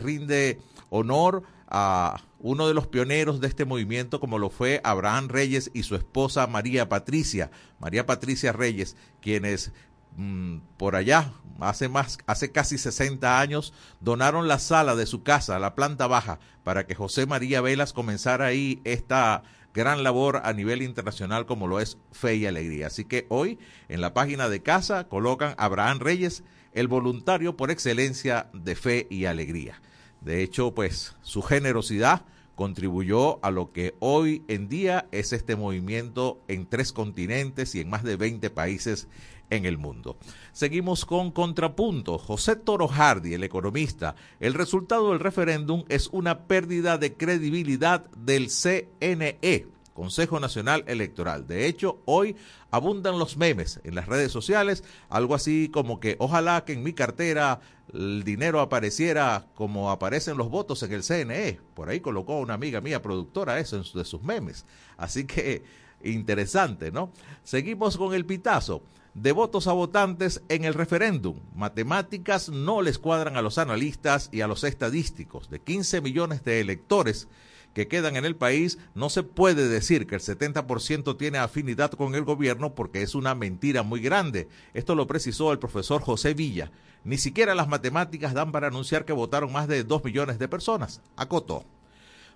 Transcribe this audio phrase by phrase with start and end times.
[0.00, 0.60] rinde
[0.90, 5.84] honor a uno de los pioneros de este movimiento como lo fue Abraham Reyes y
[5.84, 9.72] su esposa María Patricia, María Patricia Reyes, quienes
[10.16, 15.58] mm, por allá hace más hace casi 60 años donaron la sala de su casa,
[15.58, 19.42] la planta baja, para que José María Velas comenzara ahí esta
[19.72, 22.88] gran labor a nivel internacional como lo es Fe y Alegría.
[22.88, 23.58] Así que hoy
[23.88, 26.42] en la página de casa colocan Abraham Reyes,
[26.72, 29.80] el voluntario por excelencia de Fe y Alegría.
[30.20, 36.42] De hecho, pues su generosidad contribuyó a lo que hoy en día es este movimiento
[36.46, 39.08] en tres continentes y en más de 20 países
[39.48, 40.18] en el mundo.
[40.52, 42.18] Seguimos con contrapunto.
[42.18, 48.48] José Toro Hardy, el economista, el resultado del referéndum es una pérdida de credibilidad del
[48.50, 49.66] CNE
[50.00, 51.46] Consejo Nacional Electoral.
[51.46, 52.34] De hecho, hoy
[52.70, 56.94] abundan los memes en las redes sociales, algo así como que ojalá que en mi
[56.94, 57.60] cartera
[57.92, 61.60] el dinero apareciera como aparecen los votos en el CNE.
[61.74, 64.64] Por ahí colocó una amiga mía productora eso en de sus memes.
[64.96, 65.64] Así que
[66.02, 67.12] interesante, ¿no?
[67.44, 71.36] Seguimos con el pitazo de votos a votantes en el referéndum.
[71.54, 75.50] Matemáticas no les cuadran a los analistas y a los estadísticos.
[75.50, 77.28] De 15 millones de electores,
[77.74, 82.14] que quedan en el país, no se puede decir que el 70% tiene afinidad con
[82.14, 84.48] el gobierno porque es una mentira muy grande.
[84.74, 86.70] Esto lo precisó el profesor José Villa.
[87.04, 91.00] Ni siquiera las matemáticas dan para anunciar que votaron más de 2 millones de personas.
[91.16, 91.64] Acotó.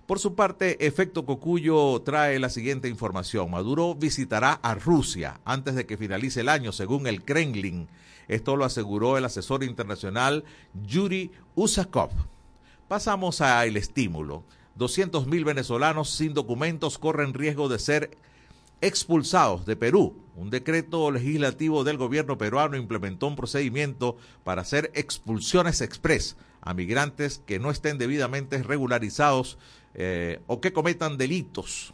[0.05, 3.49] Por su parte, Efecto Cocuyo trae la siguiente información.
[3.49, 7.87] Maduro visitará a Rusia antes de que finalice el año, según el Kremlin.
[8.27, 12.11] Esto lo aseguró el asesor internacional Yuri Usakov.
[12.87, 14.43] Pasamos a el estímulo.
[14.75, 18.17] 200 mil venezolanos sin documentos corren riesgo de ser
[18.81, 20.21] expulsados de Perú.
[20.35, 27.41] Un decreto legislativo del gobierno peruano implementó un procedimiento para hacer expulsiones express a migrantes
[27.45, 29.57] que no estén debidamente regularizados
[29.93, 31.93] eh, o que cometan delitos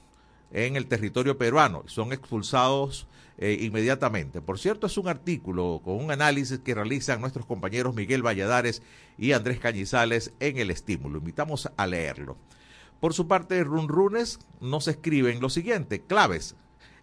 [0.52, 1.84] en el territorio peruano.
[1.86, 4.42] Son expulsados eh, inmediatamente.
[4.42, 8.82] Por cierto, es un artículo con un análisis que realizan nuestros compañeros Miguel Valladares
[9.18, 11.20] y Andrés Cañizales en el estímulo.
[11.20, 12.38] Invitamos a leerlo.
[13.02, 16.56] Por su parte, Runrunes nos escriben lo siguiente, claves.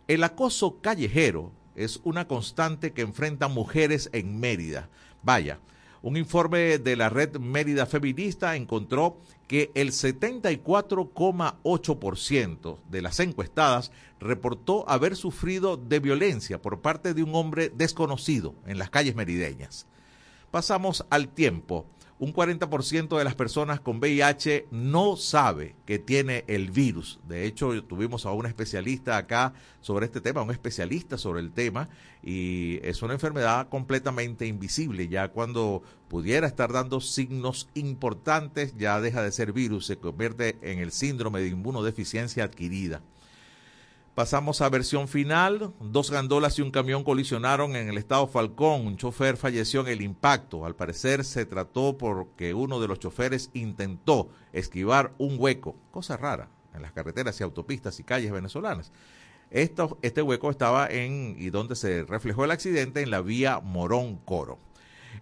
[0.07, 4.89] El acoso callejero es una constante que enfrentan mujeres en Mérida.
[5.25, 5.59] Vaya,
[6.01, 14.89] un informe de la red Mérida Feminista encontró que el 74,8% de las encuestadas reportó
[14.89, 19.89] haber sufrido de violencia por parte de un hombre desconocido en las calles merideñas.
[20.53, 21.87] Pasamos al tiempo
[22.21, 27.21] un 40% de las personas con VIH no sabe que tiene el virus.
[27.29, 31.89] De hecho, tuvimos a un especialista acá sobre este tema, un especialista sobre el tema,
[32.23, 35.09] y es una enfermedad completamente invisible.
[35.09, 40.81] Ya cuando pudiera estar dando signos importantes, ya deja de ser virus, se convierte en
[40.81, 43.01] el síndrome de inmunodeficiencia adquirida.
[44.19, 45.73] Pasamos a versión final.
[45.79, 48.85] Dos gandolas y un camión colisionaron en el estado Falcón.
[48.85, 50.67] Un chofer falleció en el impacto.
[50.67, 56.49] Al parecer se trató porque uno de los choferes intentó esquivar un hueco, cosa rara,
[56.75, 58.91] en las carreteras y autopistas y calles venezolanas.
[59.53, 64.59] Este hueco estaba en, y donde se reflejó el accidente, en la vía Morón Coro.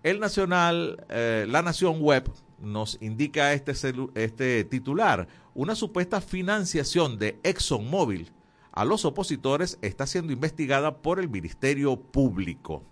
[0.05, 2.31] El Nacional, eh, la Nación Web
[2.63, 3.75] nos indica este,
[4.15, 8.33] este titular, una supuesta financiación de ExxonMobil
[8.77, 12.85] a los opositores está siendo investigada por el Ministerio Público.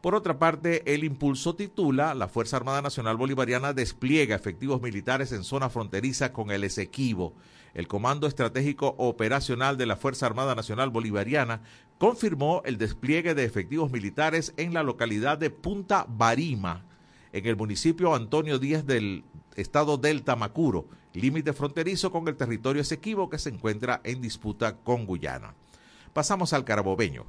[0.00, 5.42] Por otra parte, el impulso titula La Fuerza Armada Nacional Bolivariana despliega efectivos militares en
[5.42, 7.34] zona fronteriza con el Esequibo.
[7.74, 11.62] El Comando Estratégico Operacional de la Fuerza Armada Nacional Bolivariana
[11.98, 16.84] confirmó el despliegue de efectivos militares en la localidad de Punta Barima,
[17.32, 19.24] en el municipio Antonio Díaz del
[19.56, 25.06] estado del Tamacuro, límite fronterizo con el territorio Esequibo que se encuentra en disputa con
[25.06, 25.54] Guyana.
[26.12, 27.24] Pasamos al carabobeño.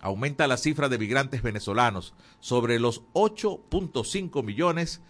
[0.00, 5.00] Aumenta la cifra de migrantes venezolanos sobre los 8.5 millones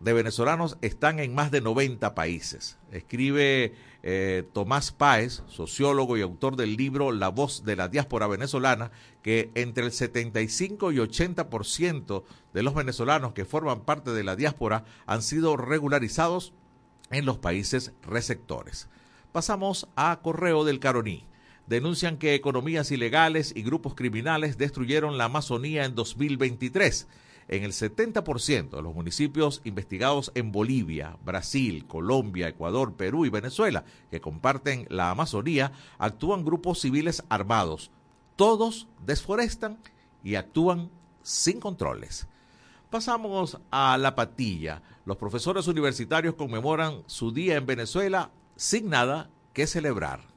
[0.00, 2.78] de venezolanos están en más de 90 países.
[2.92, 8.90] Escribe eh, Tomás Páez, sociólogo y autor del libro La voz de la diáspora venezolana,
[9.22, 14.84] que entre el 75 y 80% de los venezolanos que forman parte de la diáspora
[15.06, 16.52] han sido regularizados
[17.10, 18.88] en los países receptores.
[19.32, 21.24] Pasamos a Correo del Caroní.
[21.66, 27.08] Denuncian que economías ilegales y grupos criminales destruyeron la Amazonía en 2023
[27.48, 33.84] en el 70% de los municipios investigados en Bolivia, Brasil, Colombia, Ecuador, Perú y Venezuela,
[34.10, 37.90] que comparten la Amazonía, actúan grupos civiles armados.
[38.34, 39.78] Todos desforestan
[40.22, 40.90] y actúan
[41.22, 42.26] sin controles.
[42.90, 44.82] Pasamos a la patilla.
[45.04, 50.35] Los profesores universitarios conmemoran su día en Venezuela sin nada que celebrar.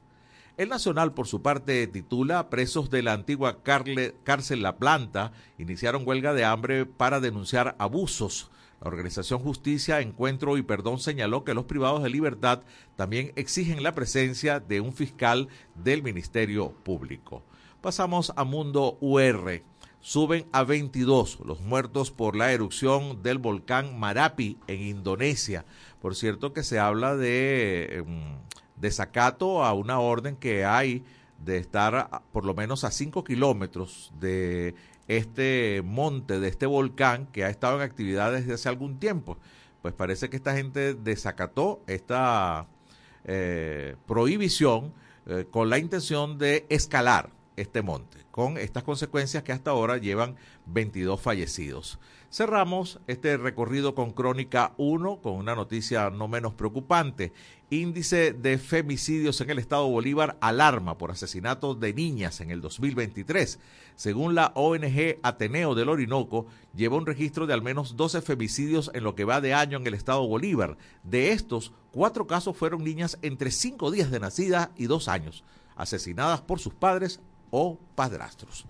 [0.60, 6.34] El Nacional, por su parte, titula Presos de la antigua cárcel La Planta iniciaron huelga
[6.34, 8.50] de hambre para denunciar abusos.
[8.82, 12.60] La organización Justicia, Encuentro y Perdón señaló que los privados de libertad
[12.94, 17.42] también exigen la presencia de un fiscal del Ministerio Público.
[17.80, 19.62] Pasamos a Mundo UR
[20.00, 25.64] suben a 22 los muertos por la erupción del volcán Marapi en Indonesia.
[26.00, 28.38] Por cierto que se habla de em,
[28.80, 31.04] desacato a una orden que hay
[31.44, 34.74] de estar por lo menos a 5 kilómetros de
[35.08, 39.38] este monte, de este volcán que ha estado en actividad desde hace algún tiempo.
[39.82, 42.66] Pues parece que esta gente desacató esta
[43.24, 44.92] eh, prohibición
[45.26, 50.36] eh, con la intención de escalar este monte, con estas consecuencias que hasta ahora llevan
[50.66, 51.98] 22 fallecidos.
[52.32, 57.32] Cerramos este recorrido con Crónica 1 con una noticia no menos preocupante.
[57.70, 63.58] Índice de femicidios en el estado Bolívar alarma por asesinatos de niñas en el 2023.
[63.96, 69.02] Según la ONG Ateneo del Orinoco, lleva un registro de al menos 12 femicidios en
[69.02, 70.76] lo que va de año en el estado Bolívar.
[71.02, 75.42] De estos, cuatro casos fueron niñas entre cinco días de nacida y dos años,
[75.74, 77.18] asesinadas por sus padres
[77.50, 78.66] o padrastros.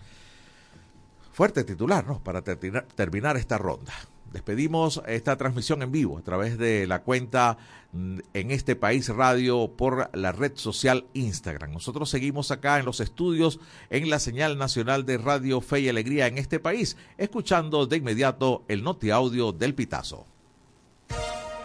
[1.40, 2.22] Fuerte titular, ¿no?
[2.22, 3.94] Para terminar esta ronda.
[4.30, 7.56] Despedimos esta transmisión en vivo a través de la cuenta
[7.94, 11.72] mm, en este país radio por la red social Instagram.
[11.72, 13.58] Nosotros seguimos acá en los estudios
[13.88, 18.66] en la señal nacional de Radio Fe y Alegría en este país, escuchando de inmediato
[18.68, 20.26] el Noti Audio del Pitazo.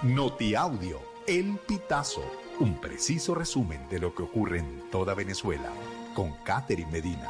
[0.04, 2.24] Noti Audio, el Pitazo,
[2.62, 5.70] un preciso resumen de lo que ocurre en toda Venezuela
[6.16, 7.30] con Catherine Medina.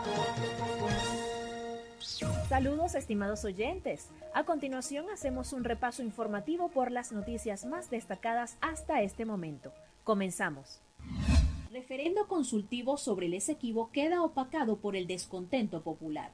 [2.05, 4.09] Saludos estimados oyentes.
[4.35, 9.73] A continuación hacemos un repaso informativo por las noticias más destacadas hasta este momento.
[10.03, 10.81] Comenzamos.
[11.71, 16.31] Referendo consultivo sobre el Esequibo queda opacado por el descontento popular.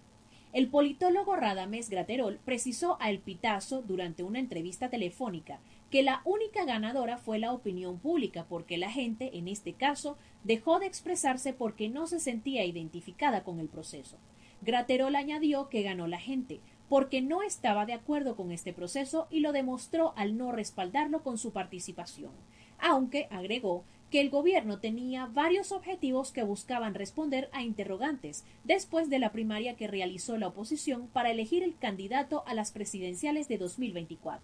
[0.52, 6.66] El politólogo Radames Graterol precisó a El Pitazo durante una entrevista telefónica que la única
[6.66, 11.88] ganadora fue la opinión pública, porque la gente, en este caso, dejó de expresarse porque
[11.88, 14.18] no se sentía identificada con el proceso.
[14.62, 19.40] Graterol añadió que ganó la gente, porque no estaba de acuerdo con este proceso y
[19.40, 22.32] lo demostró al no respaldarlo con su participación,
[22.80, 29.20] aunque agregó que el gobierno tenía varios objetivos que buscaban responder a interrogantes después de
[29.20, 34.44] la primaria que realizó la oposición para elegir el candidato a las presidenciales de 2024.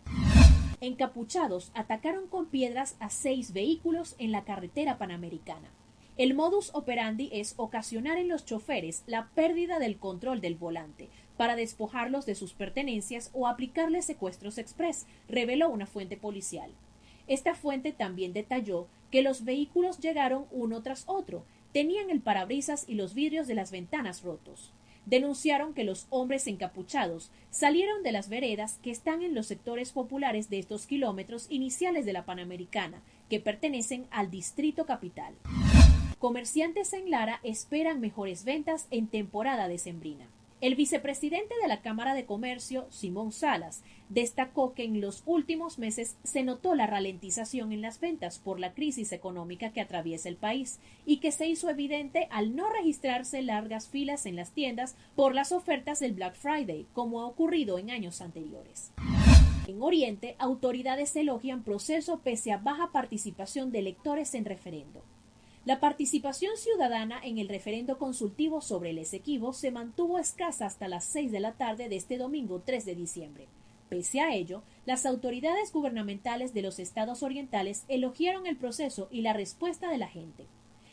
[0.80, 5.70] Encapuchados atacaron con piedras a seis vehículos en la carretera panamericana.
[6.18, 11.56] El modus operandi es ocasionar en los choferes la pérdida del control del volante para
[11.56, 16.72] despojarlos de sus pertenencias o aplicarles secuestros express, reveló una fuente policial.
[17.28, 22.96] Esta fuente también detalló que los vehículos llegaron uno tras otro, tenían el parabrisas y
[22.96, 24.74] los vidrios de las ventanas rotos.
[25.06, 30.50] Denunciaron que los hombres encapuchados salieron de las veredas que están en los sectores populares
[30.50, 35.36] de estos kilómetros iniciales de la Panamericana, que pertenecen al Distrito Capital.
[36.20, 40.28] Comerciantes en Lara esperan mejores ventas en temporada decembrina.
[40.62, 46.18] El vicepresidente de la Cámara de Comercio, Simón Salas, destacó que en los últimos meses
[46.24, 50.80] se notó la ralentización en las ventas por la crisis económica que atraviesa el país
[51.06, 55.52] y que se hizo evidente al no registrarse largas filas en las tiendas por las
[55.52, 58.92] ofertas del Black Friday, como ha ocurrido en años anteriores.
[59.68, 65.04] En Oriente, autoridades elogian proceso pese a baja participación de electores en referendo.
[65.68, 71.04] La participación ciudadana en el referendo consultivo sobre el Esequibo se mantuvo escasa hasta las
[71.04, 73.48] seis de la tarde de este domingo 3 de diciembre.
[73.90, 79.34] Pese a ello, las autoridades gubernamentales de los estados orientales elogiaron el proceso y la
[79.34, 80.46] respuesta de la gente.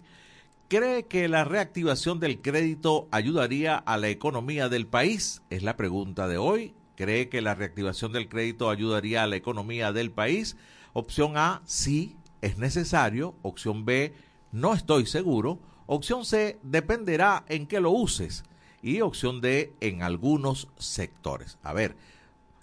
[0.69, 5.43] ¿Cree que la reactivación del crédito ayudaría a la economía del país?
[5.49, 6.75] Es la pregunta de hoy.
[6.97, 10.57] ¿Cree que la reactivación del crédito ayudaría a la economía del país?
[10.93, 13.37] Opción A, sí, es necesario.
[13.43, 14.13] Opción B,
[14.51, 15.61] no estoy seguro.
[15.87, 18.43] Opción C, dependerá en qué lo uses.
[18.83, 21.59] Y opción D, en algunos sectores.
[21.63, 21.97] A ver,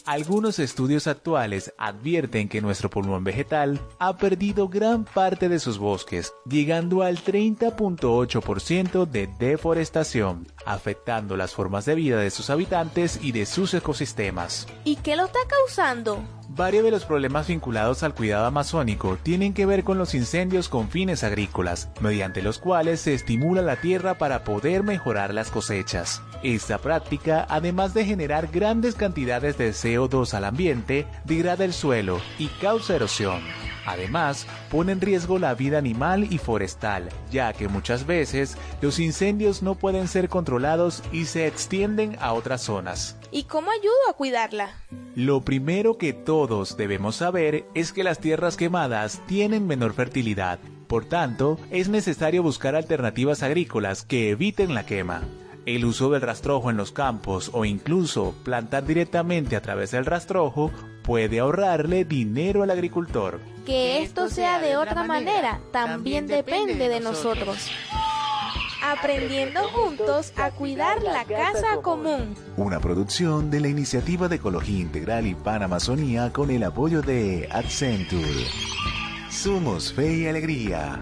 [0.06, 6.32] Algunos estudios actuales advierten que nuestro pulmón vegetal ha perdido gran parte de sus bosques,
[6.48, 13.48] llegando al 30.8% de deforestación, afectando las formas de vida de sus habitantes y de
[13.48, 14.68] sus ecosistemas.
[14.84, 16.24] ¿Y qué lo está causando?
[16.56, 20.88] Varios de los problemas vinculados al cuidado amazónico tienen que ver con los incendios con
[20.88, 26.22] fines agrícolas, mediante los cuales se estimula la tierra para poder mejorar las cosechas.
[26.44, 32.48] Esta práctica, además de generar grandes cantidades de CO2 al ambiente, degrada el suelo y
[32.48, 33.42] causa erosión.
[33.86, 39.62] Además, pone en riesgo la vida animal y forestal, ya que muchas veces los incendios
[39.62, 43.18] no pueden ser controlados y se extienden a otras zonas.
[43.32, 44.70] ¿Y cómo ayudo a cuidarla?
[45.16, 50.60] Lo primero que todos debemos saber es que las tierras quemadas tienen menor fertilidad.
[50.88, 55.22] Por tanto, es necesario buscar alternativas agrícolas que eviten la quema.
[55.66, 60.72] El uso del rastrojo en los campos o incluso plantar directamente a través del rastrojo
[61.06, 63.40] puede ahorrarle dinero al agricultor.
[63.66, 67.70] Que esto sea de otra manera también depende de nosotros.
[68.84, 72.36] Aprendiendo juntos a cuidar la casa común.
[72.58, 78.46] Una producción de la Iniciativa de Ecología Integral y Panamazonía con el apoyo de Accenture.
[79.30, 81.02] Somos Fe y Alegría.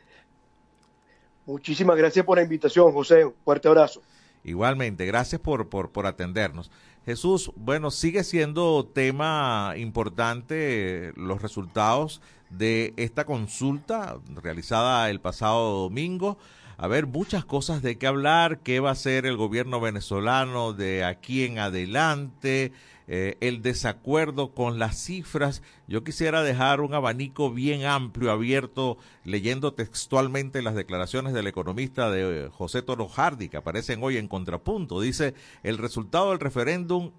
[1.45, 3.23] Muchísimas gracias por la invitación, José.
[3.23, 4.01] Un fuerte abrazo.
[4.43, 6.69] Igualmente, gracias por, por, por atendernos.
[7.05, 16.37] Jesús, bueno, sigue siendo tema importante los resultados de esta consulta realizada el pasado domingo.
[16.77, 21.03] A ver, muchas cosas de qué hablar, qué va a hacer el gobierno venezolano de
[21.03, 22.71] aquí en adelante,
[23.07, 25.61] eh, el desacuerdo con las cifras.
[25.87, 32.45] Yo quisiera dejar un abanico bien amplio, abierto, leyendo textualmente las declaraciones del economista de
[32.45, 34.99] eh, José Toro Hardy, que aparecen hoy en contrapunto.
[34.99, 37.11] Dice, el resultado del referéndum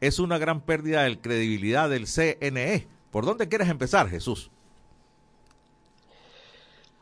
[0.00, 2.86] es una gran pérdida de credibilidad del CNE.
[3.10, 4.50] ¿Por dónde quieres empezar, Jesús?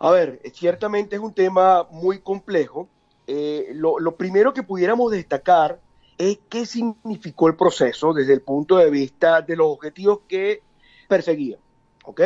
[0.05, 2.89] A ver, ciertamente es un tema muy complejo.
[3.29, 5.79] Eh, lo, primero que pudiéramos destacar
[6.19, 10.61] es qué significó el proceso desde el punto de vista de los objetivos que
[11.07, 11.57] perseguía.
[12.05, 12.21] ¿ok?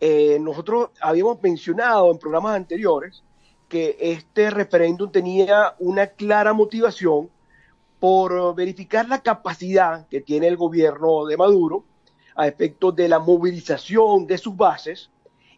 [0.00, 3.22] Eh, nosotros habíamos mencionado en programas anteriores
[3.68, 7.30] que este referéndum tenía una clara motivación
[8.00, 11.84] por verificar la capacidad que tiene el gobierno de Maduro
[12.34, 15.12] a efectos de la movilización de sus bases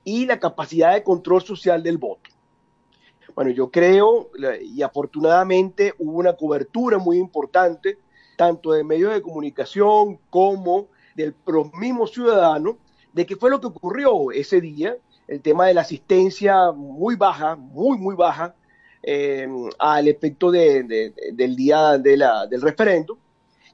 [0.05, 2.31] y la capacidad de control social del voto.
[3.35, 4.31] Bueno, yo creo,
[4.63, 7.99] y afortunadamente hubo una cobertura muy importante,
[8.37, 12.77] tanto de medios de comunicación como del los mismos ciudadanos,
[13.13, 14.97] de qué fue lo que ocurrió ese día,
[15.29, 18.55] el tema de la asistencia muy baja, muy, muy baja,
[19.03, 22.17] eh, al efecto de, del día de
[22.51, 23.17] del referendo.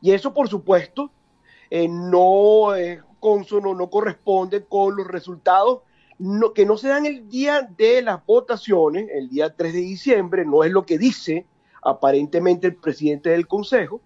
[0.01, 1.11] Y eso, por supuesto,
[1.71, 5.81] eh, no es consono, no corresponde con los resultados
[6.55, 10.65] que no se dan el día de las votaciones, el día 3 de diciembre, no
[10.65, 11.47] es lo que dice
[11.83, 14.01] aparentemente el presidente del Consejo.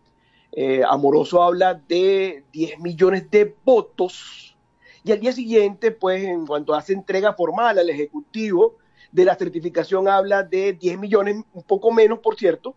[0.52, 4.56] Eh, Amoroso habla de 10 millones de votos
[5.04, 8.76] y al día siguiente, pues en cuanto hace entrega formal al Ejecutivo
[9.12, 12.74] de la certificación, habla de 10 millones, un poco menos, por cierto,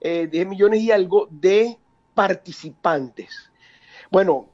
[0.00, 1.78] 10 eh, millones y algo de
[2.14, 3.50] participantes.
[4.10, 4.50] Bueno,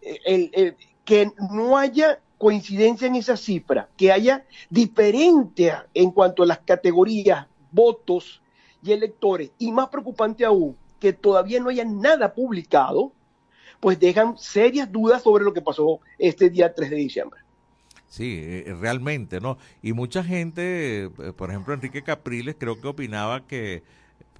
[1.04, 7.46] que no haya coincidencia en esa cifra, que haya diferencia en cuanto a las categorías,
[7.70, 8.40] votos
[8.82, 13.12] y electores, y más preocupante aún, que todavía no haya nada publicado,
[13.78, 17.40] pues dejan serias dudas sobre lo que pasó este día 3 de diciembre.
[18.08, 19.58] Sí, eh, realmente, ¿no?
[19.82, 23.82] Y mucha gente, eh, por ejemplo, Enrique Capriles creo que opinaba que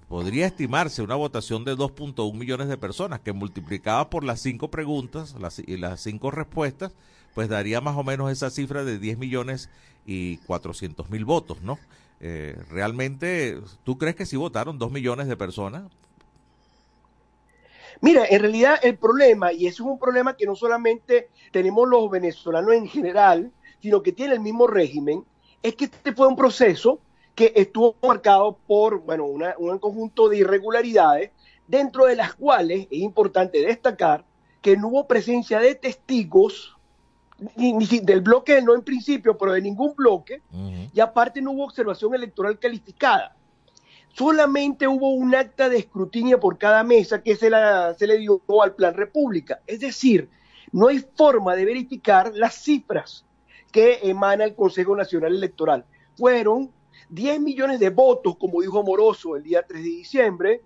[0.08, 5.36] podría estimarse una votación de 2.1 millones de personas, que multiplicaba por las cinco preguntas
[5.66, 6.94] y las cinco respuestas,
[7.34, 9.70] pues daría más o menos esa cifra de 10 millones
[10.06, 11.78] y 400 mil votos, ¿no?
[12.20, 15.84] Eh, realmente, ¿tú crees que sí votaron 2 millones de personas?
[18.02, 22.10] Mira, en realidad el problema, y eso es un problema que no solamente tenemos los
[22.10, 25.24] venezolanos en general, sino que tiene el mismo régimen,
[25.62, 26.98] es que este fue un proceso
[27.34, 31.30] que estuvo marcado por, bueno, un conjunto de irregularidades,
[31.68, 34.24] dentro de las cuales es importante destacar
[34.60, 36.76] que no hubo presencia de testigos
[37.56, 40.42] ni, del bloque no en principio, pero de ningún bloque,
[40.92, 43.36] y aparte no hubo observación electoral calificada.
[44.12, 48.42] Solamente hubo un acta de escrutinio por cada mesa que se, la, se le dio
[48.60, 49.60] al Plan República.
[49.66, 50.28] Es decir,
[50.72, 53.24] no hay forma de verificar las cifras
[53.70, 55.84] que emana el Consejo Nacional Electoral.
[56.16, 56.70] Fueron
[57.08, 60.62] 10 millones de votos, como dijo Moroso el día 3 de diciembre,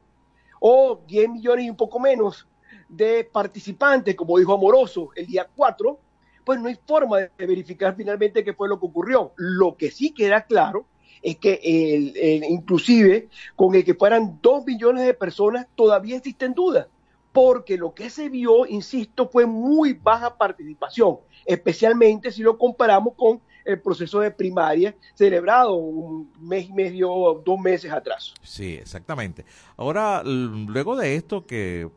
[0.60, 2.48] o 10 millones y un poco menos
[2.88, 5.98] de participantes, como dijo Amoroso el día 4,
[6.44, 9.32] pues no hay forma de verificar finalmente qué fue lo que ocurrió.
[9.36, 10.86] Lo que sí queda claro
[11.22, 16.86] es que inclusive con el que fueran dos millones de personas todavía existen dudas,
[17.32, 23.40] porque lo que se vio, insisto, fue muy baja participación, especialmente si lo comparamos con
[23.64, 28.34] el proceso de primaria celebrado un mes y medio, dos meses atrás.
[28.42, 29.46] Sí, exactamente.
[29.78, 31.88] Ahora, luego de esto que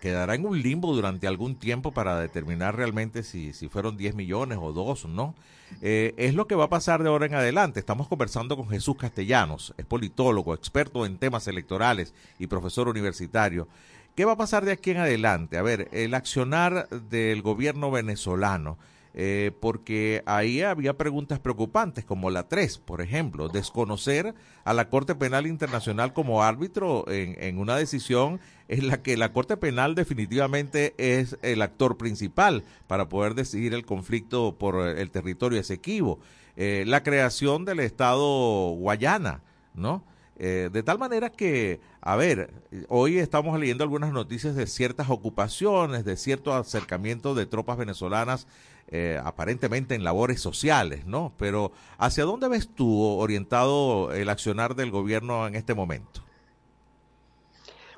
[0.00, 4.58] quedará en un limbo durante algún tiempo para determinar realmente si, si fueron 10 millones
[4.60, 5.34] o 2 o no.
[5.82, 7.80] Eh, es lo que va a pasar de ahora en adelante.
[7.80, 13.68] Estamos conversando con Jesús Castellanos, es politólogo, experto en temas electorales y profesor universitario.
[14.14, 15.58] ¿Qué va a pasar de aquí en adelante?
[15.58, 18.76] A ver, el accionar del gobierno venezolano.
[19.20, 25.16] Eh, porque ahí había preguntas preocupantes, como la 3, por ejemplo, desconocer a la Corte
[25.16, 30.94] Penal Internacional como árbitro en, en, una decisión en la que la Corte Penal definitivamente
[30.98, 36.20] es el actor principal para poder decidir el conflicto por el territorio Esequibo.
[36.54, 39.42] Eh, la creación del Estado Guayana,
[39.74, 40.04] ¿no?
[40.40, 42.52] Eh, de tal manera que, a ver,
[42.88, 48.46] hoy estamos leyendo algunas noticias de ciertas ocupaciones, de cierto acercamiento de tropas venezolanas,
[48.90, 51.32] eh, aparentemente en labores sociales, ¿no?
[51.36, 56.22] Pero ¿hacia dónde ves tú orientado el accionar del gobierno en este momento?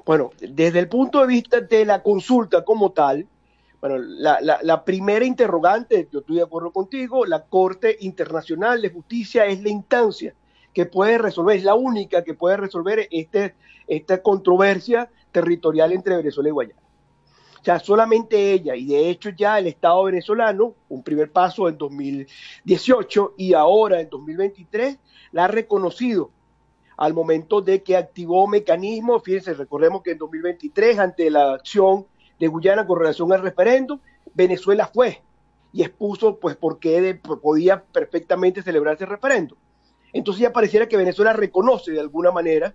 [0.04, 3.26] Bueno, desde el punto de vista de la consulta como tal,
[3.80, 8.90] bueno, la, la, la, primera interrogante, yo estoy de acuerdo contigo, la Corte Internacional de
[8.90, 10.34] Justicia es la instancia
[10.74, 13.54] que puede resolver, es la única que puede resolver este,
[13.86, 16.79] esta controversia territorial entre Venezuela y Guayana.
[17.60, 21.76] O sea, solamente ella, y de hecho ya el Estado venezolano, un primer paso en
[21.76, 24.98] 2018 y ahora en 2023,
[25.32, 26.30] la ha reconocido
[26.96, 32.06] al momento de que activó mecanismos, fíjense, recordemos que en 2023, ante la acción
[32.38, 33.98] de Guyana con relación al referéndum,
[34.34, 35.22] Venezuela fue
[35.72, 39.58] y expuso pues por qué podía perfectamente celebrarse el referéndum.
[40.12, 42.74] Entonces ya pareciera que Venezuela reconoce de alguna manera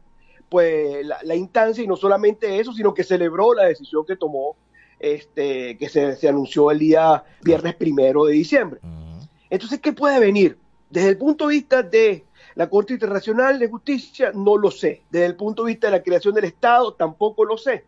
[0.50, 4.56] pues la, instancia y no solamente eso, sino que celebró la decisión que tomó,
[5.06, 8.80] este, que se, anunció el día viernes primero de diciembre.
[9.52, 10.58] Entonces, ¿qué puede venir?
[10.90, 15.04] Desde el punto de vista de la Corte Internacional de Justicia, no lo sé.
[15.12, 17.86] Desde el punto de vista de la creación del Estado, tampoco lo sé.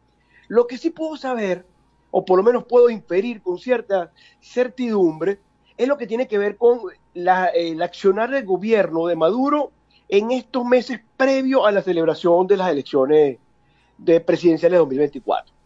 [0.47, 1.65] Lo que sí puedo saber,
[2.11, 5.39] o por lo menos puedo inferir con cierta certidumbre,
[5.75, 6.81] es lo que tiene que ver con
[7.15, 9.71] la, el accionar del gobierno de Maduro
[10.07, 13.39] en estos meses previos a la celebración de las elecciones
[13.97, 15.56] de presidenciales de 2024.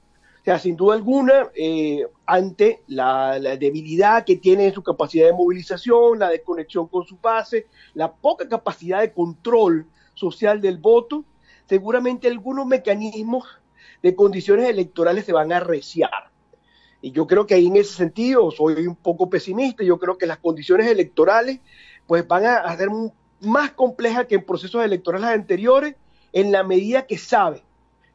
[0.42, 5.34] O sea, sin duda alguna, eh, ante la, debilidad que tiene en su capacidad de
[5.34, 11.24] movilización, la desconexión con su base, la poca capacidad de control social del voto,
[11.70, 13.46] seguramente algunos mecanismos
[14.02, 16.32] de condiciones electorales se van a arreciar.
[17.04, 19.84] Y yo creo que ahí en ese sentido soy un poco pesimista.
[19.84, 21.60] Yo creo que las condiciones electorales
[22.08, 22.90] pues van a ser
[23.42, 25.96] más complejas que en procesos electorales anteriores
[26.34, 27.64] en la medida que sabe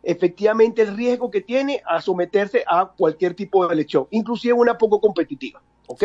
[0.07, 5.01] efectivamente el riesgo que tiene a someterse a cualquier tipo de elección, inclusive una poco
[5.01, 5.61] competitiva.
[5.89, 6.05] ¿Ok?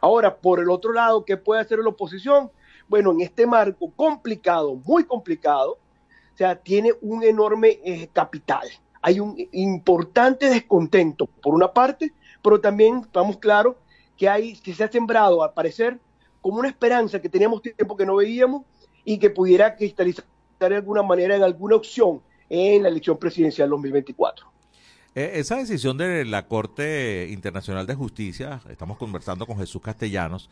[0.00, 2.50] Ahora, por el otro lado, ¿qué puede hacer la oposición?
[2.88, 8.68] Bueno, en este marco complicado, muy complicado, o sea, tiene un enorme eh, capital
[9.00, 12.12] hay un importante descontento, por una parte,
[12.42, 13.76] pero también estamos claros
[14.16, 15.98] que, hay, que se ha sembrado, al parecer,
[16.40, 18.62] como una esperanza que teníamos tiempo que no veíamos
[19.04, 20.24] y que pudiera cristalizar
[20.58, 24.46] de alguna manera en alguna opción en la elección presidencial 2024.
[25.14, 30.48] Eh, esa decisión de la Corte Internacional de Justicia, estamos conversando con Jesús Castellanos,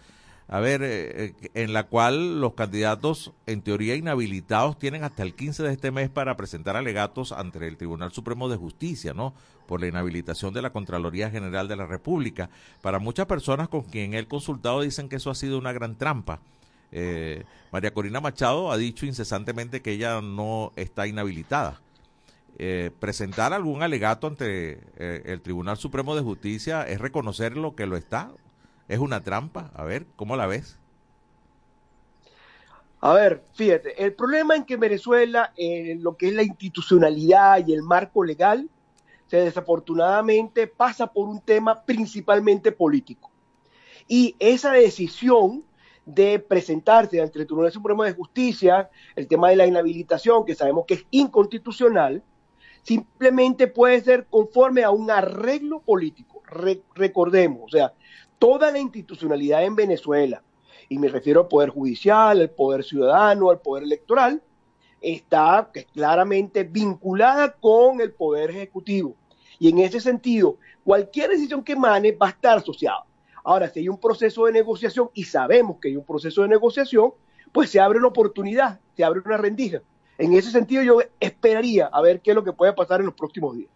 [0.49, 5.35] a ver, eh, eh, en la cual los candidatos, en teoría inhabilitados, tienen hasta el
[5.35, 9.35] 15 de este mes para presentar alegatos ante el Tribunal Supremo de Justicia, ¿no?
[9.67, 12.49] Por la inhabilitación de la Contraloría General de la República.
[12.81, 16.41] Para muchas personas con quien he consultado dicen que eso ha sido una gran trampa.
[16.93, 21.81] Eh, María Corina Machado ha dicho incesantemente que ella no está inhabilitada.
[22.99, 28.31] Presentar algún alegato ante el Tribunal Supremo de Justicia es reconocer lo que lo está
[28.89, 29.71] ¿Es una trampa?
[29.75, 30.79] A ver, ¿cómo la ves?
[33.01, 37.73] A ver, fíjate, el problema en que Venezuela, en lo que es la institucionalidad y
[37.73, 38.69] el marco legal,
[39.27, 43.31] se desafortunadamente pasa por un tema principalmente político.
[44.09, 45.65] Y esa decisión
[46.05, 50.85] de presentarse ante el Tribunal Supremo de Justicia, el tema de la inhabilitación, que sabemos
[50.87, 52.23] que es inconstitucional,
[52.87, 56.43] simplemente puede ser conforme a un arreglo político.
[56.95, 57.93] recordemos, o sea,
[58.39, 60.43] toda la institucionalidad en Venezuela,
[60.89, 64.41] y me refiero al Poder Judicial, al Poder Ciudadano, al Poder Electoral,
[65.01, 69.17] está claramente vinculada con el Poder Ejecutivo.
[69.59, 73.05] Y en ese sentido, cualquier decisión que emane va a estar asociada.
[73.43, 77.13] Ahora, si hay un proceso de negociación, y sabemos que hay un proceso de negociación,
[77.51, 79.83] pues se abre una oportunidad, se abre una rendija.
[80.19, 83.15] En ese sentido, yo esperaría a ver qué es lo que puede pasar en los
[83.15, 83.71] próximos días.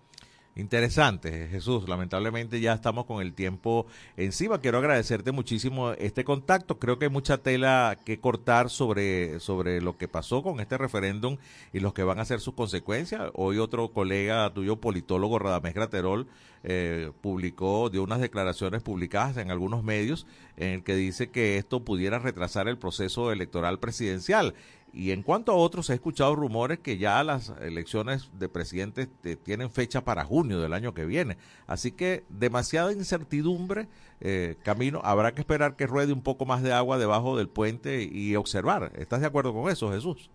[0.57, 1.89] Interesante, Jesús.
[1.89, 4.61] Lamentablemente ya estamos con el tiempo encima.
[4.61, 6.79] Quiero agradecerte muchísimo este contacto.
[6.79, 11.39] Creo que hay mucha tela que cortar sobre, sobre lo que pasó con este referéndum
[11.73, 13.31] y los que van a ser sus consecuencias.
[13.35, 16.27] Hoy otro colega tuyo, politólogo Radamés Graterol,
[16.63, 20.27] eh, publicó, dio unas declaraciones publicadas en algunos medios
[20.57, 24.55] en el que dice que esto pudiera retrasar el proceso electoral presidencial.
[24.93, 29.37] Y en cuanto a otros, he escuchado rumores que ya las elecciones de presidentes eh,
[29.37, 31.37] tienen fecha para junio del año que viene.
[31.67, 33.89] Así que demasiada incertidumbre,
[34.21, 35.01] eh, Camino.
[35.05, 38.93] Habrá que esperar que ruede un poco más de agua debajo del puente y observar.
[38.97, 40.31] ¿Estás de acuerdo con eso, Jesús?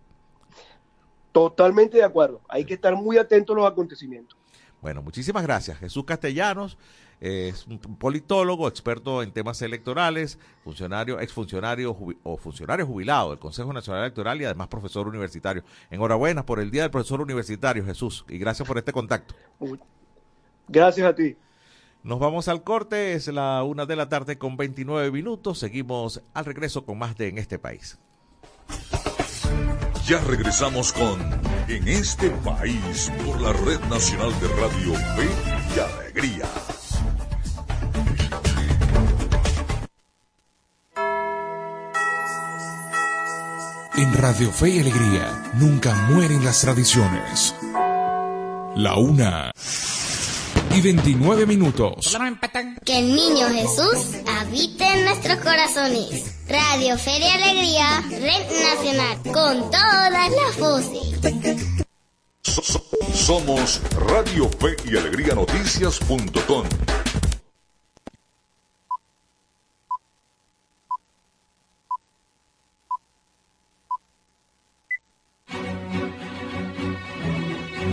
[1.32, 2.40] Totalmente de acuerdo.
[2.48, 4.38] Hay que estar muy atentos a los acontecimientos.
[4.80, 5.78] Bueno, muchísimas gracias.
[5.78, 6.78] Jesús Castellanos
[7.20, 14.02] es un politólogo, experto en temas electorales, funcionario, exfuncionario o funcionario jubilado del Consejo Nacional
[14.02, 15.64] Electoral y además profesor universitario.
[15.90, 19.34] Enhorabuena por el Día del Profesor Universitario, Jesús, y gracias por este contacto.
[20.68, 21.36] Gracias a ti.
[22.02, 25.58] Nos vamos al corte, es la una de la tarde con 29 minutos.
[25.58, 27.98] Seguimos al regreso con más de En este país.
[30.06, 31.20] Ya regresamos con
[31.68, 35.28] En este país por la Red Nacional de Radio Fe
[35.74, 36.75] y Alegría.
[43.96, 47.54] En Radio Fe y Alegría nunca mueren las tradiciones.
[48.76, 49.50] La una
[50.74, 52.14] y 29 minutos.
[52.84, 56.34] Que el niño Jesús habite en nuestros corazones.
[56.46, 61.56] Radio Fe y Alegría, Red Nacional, con todas las voces.
[63.14, 63.80] Somos
[64.10, 66.66] Radio Fe y Alegría Noticias.com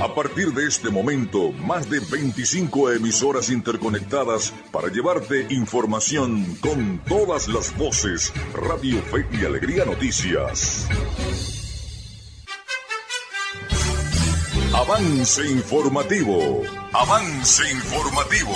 [0.04, 7.48] A partir de este momento, más de 25 emisoras interconectadas para llevarte información con todas
[7.48, 8.34] las voces.
[8.54, 10.90] Radio Fe y Alegría Noticias.
[14.76, 16.64] Avance informativo.
[16.92, 18.52] Avance informativo.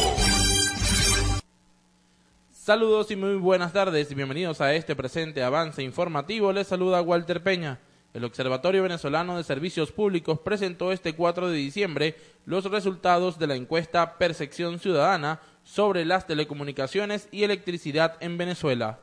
[2.52, 6.52] Saludos y muy buenas tardes y bienvenidos a este presente avance informativo.
[6.52, 7.80] Les saluda Walter Peña.
[8.14, 12.16] El Observatorio Venezolano de Servicios Públicos presentó este 4 de diciembre
[12.46, 19.00] los resultados de la encuesta Percepción Ciudadana sobre las telecomunicaciones y electricidad en Venezuela.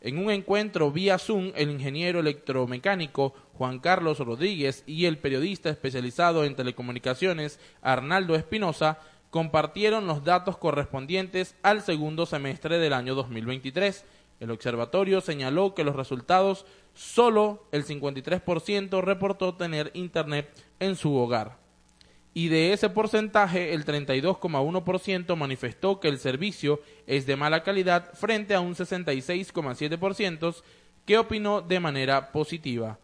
[0.00, 6.44] En un encuentro vía Zoom, el ingeniero electromecánico Juan Carlos Rodríguez y el periodista especializado
[6.44, 14.04] en telecomunicaciones Arnaldo Espinosa compartieron los datos correspondientes al segundo semestre del año 2023.
[14.40, 20.50] El observatorio señaló que los resultados solo el 53% reportó tener internet
[20.80, 21.58] en su hogar.
[22.32, 28.54] Y de ese porcentaje, el 32,1% manifestó que el servicio es de mala calidad frente
[28.54, 30.62] a un 66,7%
[31.04, 32.98] que opinó de manera positiva.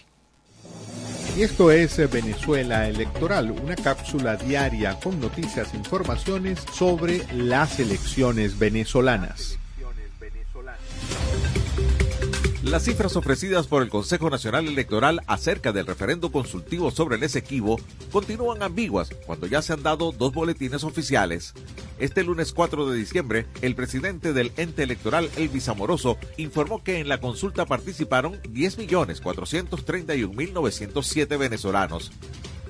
[1.36, 8.56] Y esto es Venezuela Electoral, una cápsula diaria con noticias e informaciones sobre las elecciones
[8.56, 9.58] venezolanas.
[12.74, 17.78] Las cifras ofrecidas por el Consejo Nacional Electoral acerca del referendo consultivo sobre el Esequibo
[18.10, 21.54] continúan ambiguas cuando ya se han dado dos boletines oficiales.
[22.00, 27.08] Este lunes 4 de diciembre, el presidente del ente electoral, Elvis Amoroso, informó que en
[27.08, 32.10] la consulta participaron 10.431.907 venezolanos.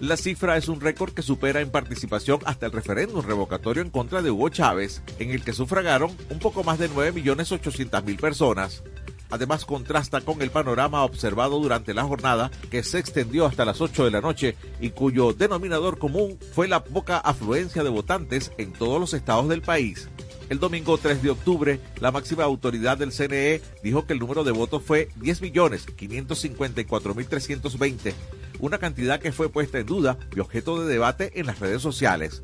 [0.01, 4.21] La cifra es un récord que supera en participación hasta el referéndum revocatorio en contra
[4.21, 8.83] de Hugo Chávez, en el que sufragaron un poco más de 9.800.000 personas.
[9.31, 14.05] Además contrasta con el panorama observado durante la jornada que se extendió hasta las 8
[14.05, 19.01] de la noche y cuyo denominador común fue la poca afluencia de votantes en todos
[19.01, 20.09] los estados del país.
[20.51, 24.53] El domingo 3 de octubre, la máxima autoridad del CNE dijo que el número de
[24.53, 28.13] votos fue 10.554.320,
[28.61, 32.43] una cantidad que fue puesta en duda y objeto de debate en las redes sociales.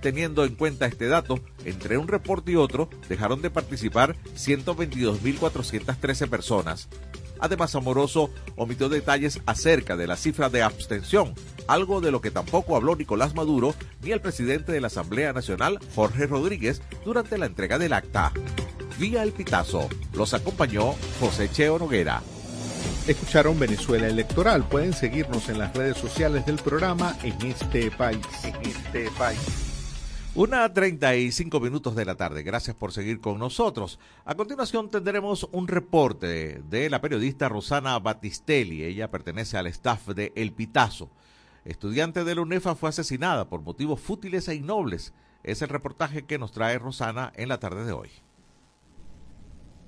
[0.02, 6.88] Teniendo en cuenta este dato, entre un reporte y otro dejaron de participar 122.413 personas.
[7.40, 11.36] Además, Amoroso omitió detalles acerca de la cifra de abstención,
[11.68, 15.78] algo de lo que tampoco habló Nicolás Maduro ni el presidente de la Asamblea Nacional,
[15.94, 18.34] Jorge Rodríguez, durante la entrega del acta
[18.98, 19.88] vía El Pitazo.
[20.14, 22.22] Los acompañó José Cheo Noguera.
[23.08, 24.68] Escucharon Venezuela Electoral.
[24.68, 28.26] Pueden seguirnos en las redes sociales del programa en este país.
[28.44, 29.40] En este país.
[30.36, 32.44] Una 35 minutos de la tarde.
[32.44, 33.98] Gracias por seguir con nosotros.
[34.26, 38.84] A continuación tendremos un reporte de la periodista Rosana Batistelli.
[38.84, 41.10] Ella pertenece al staff de El Pitazo.
[41.66, 45.14] Estudiante de la UNEFA fue asesinada por motivos fútiles e innobles.
[45.44, 48.10] Es el reportaje que nos trae Rosana en la tarde de hoy.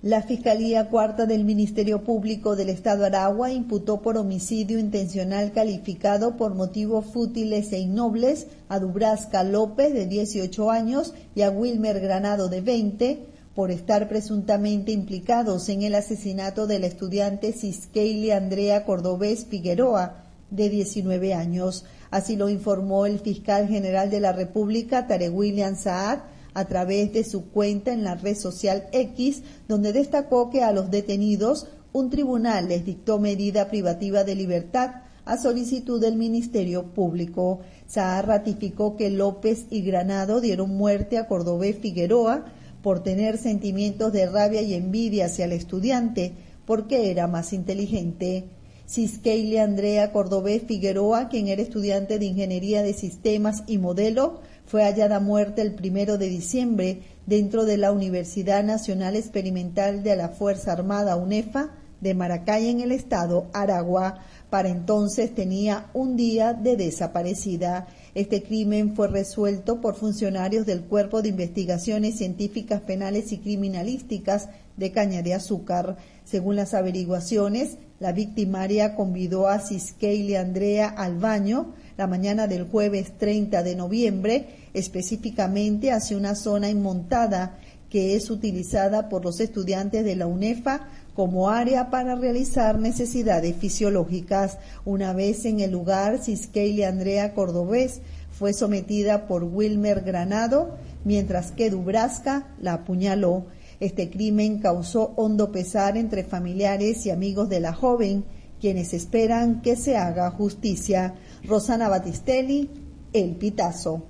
[0.02, 6.56] La Fiscalía Cuarta del Ministerio Público del Estado Aragua imputó por homicidio intencional calificado por
[6.56, 12.62] motivos fútiles e innobles a Dubrasca López, de 18 años, y a Wilmer Granado, de
[12.62, 20.24] 20, por estar presuntamente implicados en el asesinato de la estudiante Ciskeili Andrea Cordobés Figueroa,
[20.50, 21.84] de 19 años.
[22.10, 26.20] Así lo informó el fiscal general de la República, Tare William Saad,
[26.54, 30.92] a través de su cuenta en la red social X, donde destacó que a los
[30.92, 37.60] detenidos un tribunal les dictó medida privativa de libertad a solicitud del Ministerio Público.
[37.88, 42.46] Saar ratificó que López y Granado dieron muerte a Cordobés Figueroa
[42.82, 46.34] por tener sentimientos de rabia y envidia hacia el estudiante,
[46.66, 48.46] porque era más inteligente.
[48.88, 55.20] Ciskeile Andrea Cordobés Figueroa, quien era estudiante de Ingeniería de Sistemas y Modelo, fue hallada
[55.20, 61.16] muerta el primero de diciembre dentro de la Universidad Nacional Experimental de la Fuerza Armada
[61.16, 64.20] UNEFA de Maracay en el estado Aragua.
[64.52, 67.88] Para entonces tenía un día de desaparecida.
[68.14, 74.92] Este crimen fue resuelto por funcionarios del Cuerpo de Investigaciones Científicas Penales y Criminalísticas de
[74.92, 75.98] Caña de Azúcar.
[76.26, 83.18] Según las averiguaciones, la victimaria convidó a Ciskeile Andrea al baño la mañana del jueves
[83.18, 87.60] 30 de noviembre, específicamente hacia una zona inmontada
[87.90, 94.60] que es utilizada por los estudiantes de la UNEFA como área para realizar necesidades fisiológicas.
[94.86, 98.00] Una vez en el lugar, Ciskeile Andrea Cordobés
[98.32, 103.48] fue sometida por Wilmer Granado, mientras que Dubrasca la apuñaló.
[103.82, 108.24] Este crimen causó hondo pesar entre familiares y amigos de la joven,
[108.62, 111.16] quienes esperan que se haga justicia.
[111.44, 112.70] Rosana Batistelli,
[113.14, 114.06] El Pitazo.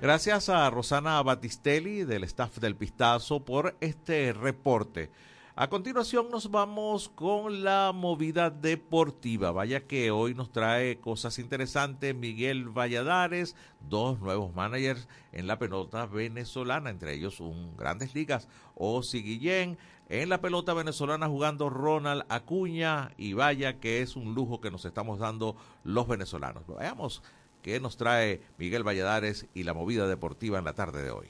[0.00, 5.10] Gracias a Rosana Batistelli del staff del Pistazo por este reporte.
[5.56, 9.52] A continuación nos vamos con la movida deportiva.
[9.52, 12.12] Vaya que hoy nos trae cosas interesantes.
[12.12, 13.54] Miguel Valladares,
[13.88, 19.78] dos nuevos managers en la pelota venezolana, entre ellos un Grandes Ligas, Osi Guillén.
[20.08, 24.84] En la pelota venezolana jugando Ronald Acuña y vaya que es un lujo que nos
[24.84, 26.64] estamos dando los venezolanos.
[26.66, 27.22] Veamos
[27.62, 31.28] qué nos trae Miguel Valladares y la movida deportiva en la tarde de hoy.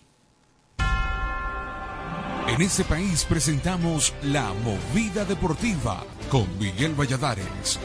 [2.49, 7.81] En este país presentamos La Movida Deportiva con Miguel Valladares.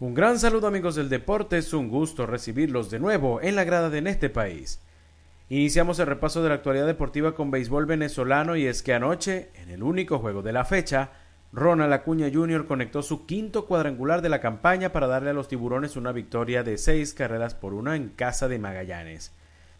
[0.00, 3.90] Un gran saludo amigos del deporte, es un gusto recibirlos de nuevo en la grada
[3.90, 4.80] de En este país.
[5.54, 9.70] Iniciamos el repaso de la actualidad deportiva con béisbol venezolano y es que anoche, en
[9.70, 11.12] el único juego de la fecha,
[11.52, 12.66] Ronald Acuña Jr.
[12.66, 16.76] conectó su quinto cuadrangular de la campaña para darle a los tiburones una victoria de
[16.76, 19.30] seis carreras por una en casa de Magallanes.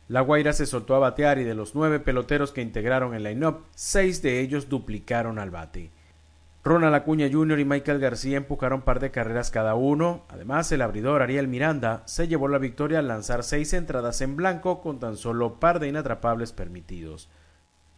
[0.06, 3.64] La Guaira se soltó a batear y de los nueve peloteros que integraron el line-up,
[3.74, 5.90] seis de ellos duplicaron al bate.
[6.64, 7.60] Ronald Acuña Jr.
[7.60, 10.24] y Michael García empujaron par de carreras cada uno.
[10.30, 14.80] Además, el abridor Ariel Miranda se llevó la victoria al lanzar seis entradas en blanco
[14.80, 17.28] con tan solo par de inatrapables permitidos.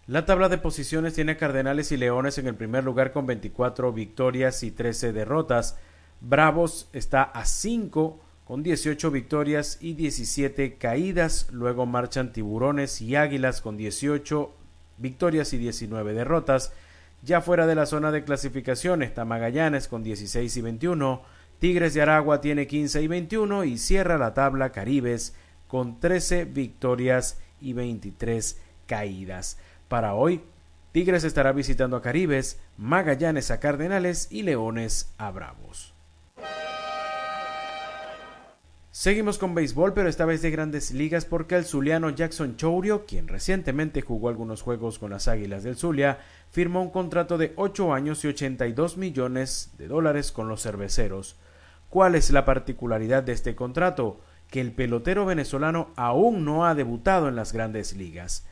[0.09, 3.93] La tabla de posiciones tiene a Cardenales y Leones en el primer lugar con 24
[3.93, 5.79] victorias y 13 derrotas.
[6.21, 11.49] Bravos está a 5 con 18 victorias y 17 caídas.
[11.53, 14.53] Luego marchan Tiburones y Águilas con 18
[14.99, 16.73] victorias y 19 derrotas.
[17.27, 21.23] Ya fuera de la zona de clasificación está Magallanes con 16 y 21.
[21.59, 25.35] Tigres de Aragua tiene 15 y 21 y cierra la tabla Caribes
[25.67, 29.59] con 13 victorias y 23 caídas.
[29.89, 30.41] Para hoy,
[30.93, 35.96] Tigres estará visitando a Caribes, Magallanes a Cardenales y Leones a Bravos.
[38.99, 43.29] Seguimos con béisbol, pero esta vez de grandes ligas porque el zuliano Jackson Chourio, quien
[43.29, 46.21] recientemente jugó algunos juegos con las Águilas del Zulia,
[46.51, 51.37] firmó un contrato de 8 años y 82 millones de dólares con los cerveceros.
[51.91, 54.19] ¿Cuál es la particularidad de este contrato?
[54.51, 58.47] Que el pelotero venezolano aún no ha debutado en las grandes ligas.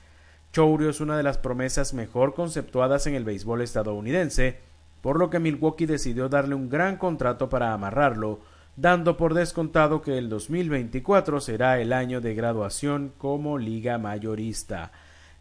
[0.53, 4.59] Chourio es una de las promesas mejor conceptuadas en el béisbol estadounidense,
[5.01, 8.41] por lo que Milwaukee decidió darle un gran contrato para amarrarlo,
[8.77, 14.93] dando por descontado que el 2024 será el año de graduación como liga mayorista.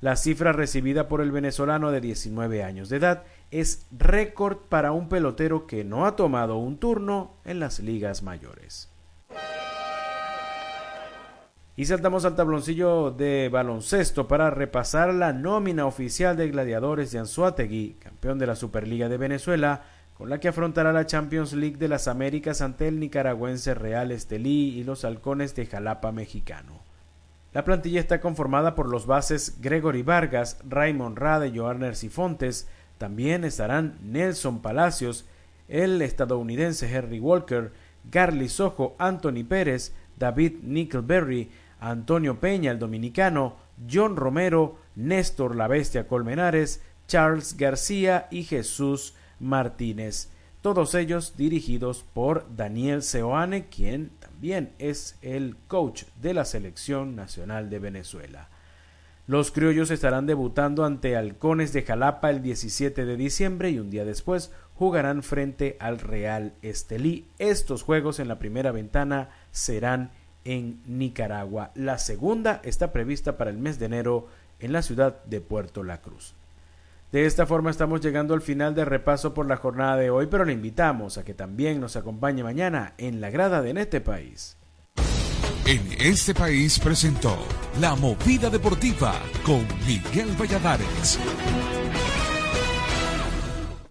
[0.02, 5.08] La cifra recibida por el venezolano de 19 años de edad es récord para un
[5.08, 8.90] pelotero que no ha tomado un turno en las ligas mayores.
[11.76, 17.96] Y saltamos al tabloncillo de baloncesto para repasar la nómina oficial de Gladiadores de Anzuategui,
[18.00, 19.82] campeón de la Superliga de Venezuela,
[20.24, 24.70] con la que afrontará la Champions League de las Américas ante el nicaragüense Real Estelí
[24.70, 26.80] y los halcones de Jalapa mexicano.
[27.52, 33.98] La plantilla está conformada por los bases Gregory Vargas, Raymond Rade, Joarner Sifontes, también estarán
[34.02, 35.26] Nelson Palacios,
[35.68, 37.74] el estadounidense Henry Walker,
[38.10, 41.52] Garly Sojo, Anthony Pérez, David Nickelberry,
[41.82, 43.58] Antonio Peña, el dominicano,
[43.92, 50.30] John Romero, Néstor La Bestia Colmenares, Charles García y Jesús Martínez,
[50.62, 57.70] todos ellos dirigidos por Daniel Seoane, quien también es el coach de la selección nacional
[57.70, 58.50] de Venezuela.
[59.28, 64.04] Los criollos estarán debutando ante Halcones de Jalapa el 17 de diciembre y un día
[64.04, 67.28] después jugarán frente al Real Estelí.
[67.40, 70.12] Estos juegos en la primera ventana serán
[70.46, 71.72] en Nicaragua.
[71.76, 74.28] La segunda está prevista para el mes de enero
[74.60, 76.36] en la ciudad de Puerto La Cruz.
[77.14, 80.46] De esta forma estamos llegando al final del repaso por la jornada de hoy, pero
[80.46, 84.58] le invitamos a que también nos acompañe mañana en la grada de En este país.
[85.68, 87.38] En este país presentó
[87.80, 89.14] La Movida Deportiva
[89.46, 91.20] con Miguel Valladares.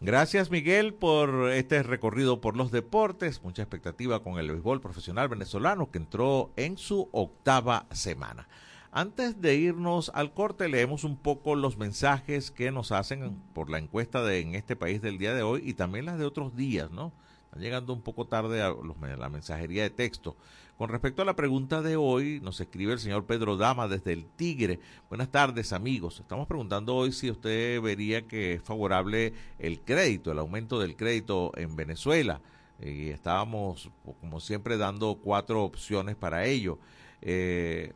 [0.01, 5.93] Gracias Miguel por este recorrido por los deportes, mucha expectativa con el béisbol profesional venezolano
[5.93, 8.49] que entró en su octava semana.
[8.95, 13.79] Antes de irnos al corte, leemos un poco los mensajes que nos hacen por la
[13.79, 16.91] encuesta de en este país del día de hoy y también las de otros días,
[16.91, 17.11] ¿no?
[17.47, 18.75] Están llegando un poco tarde a
[19.17, 20.37] la mensajería de texto.
[20.77, 24.27] Con respecto a la pregunta de hoy, nos escribe el señor Pedro Dama desde el
[24.27, 24.79] Tigre.
[25.09, 26.21] Buenas tardes, amigos.
[26.21, 31.53] Estamos preguntando hoy si usted vería que es favorable el crédito, el aumento del crédito
[31.57, 32.43] en Venezuela.
[32.79, 33.89] Y estábamos,
[34.21, 36.79] como siempre, dando cuatro opciones para ello.
[37.23, 37.95] Eh,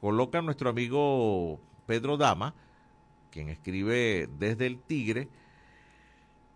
[0.00, 2.54] coloca nuestro amigo Pedro Dama,
[3.30, 5.28] quien escribe desde el Tigre.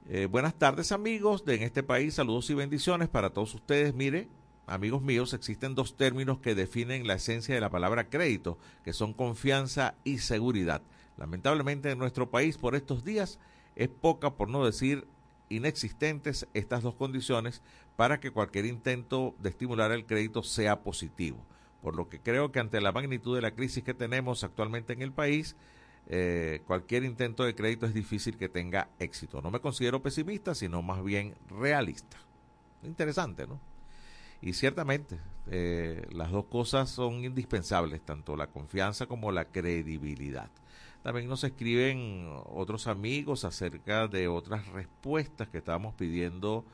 [0.08, 3.94] Eh, buenas tardes amigos de en este país, saludos y bendiciones para todos ustedes.
[3.94, 4.28] Mire,
[4.66, 9.12] amigos míos, existen dos términos que definen la esencia de la palabra crédito, que son
[9.12, 10.82] confianza y seguridad.
[11.16, 13.38] Lamentablemente en nuestro país por estos días
[13.76, 15.06] es poca, por no decir
[15.48, 17.62] inexistentes, estas dos condiciones
[17.96, 21.44] para que cualquier intento de estimular el crédito sea positivo
[21.82, 25.02] por lo que creo que ante la magnitud de la crisis que tenemos actualmente en
[25.02, 25.56] el país,
[26.06, 29.42] eh, cualquier intento de crédito es difícil que tenga éxito.
[29.42, 32.16] No me considero pesimista, sino más bien realista.
[32.82, 33.60] Interesante, ¿no?
[34.40, 40.50] Y ciertamente, eh, las dos cosas son indispensables, tanto la confianza como la credibilidad.
[41.02, 46.64] También nos escriben otros amigos acerca de otras respuestas que estábamos pidiendo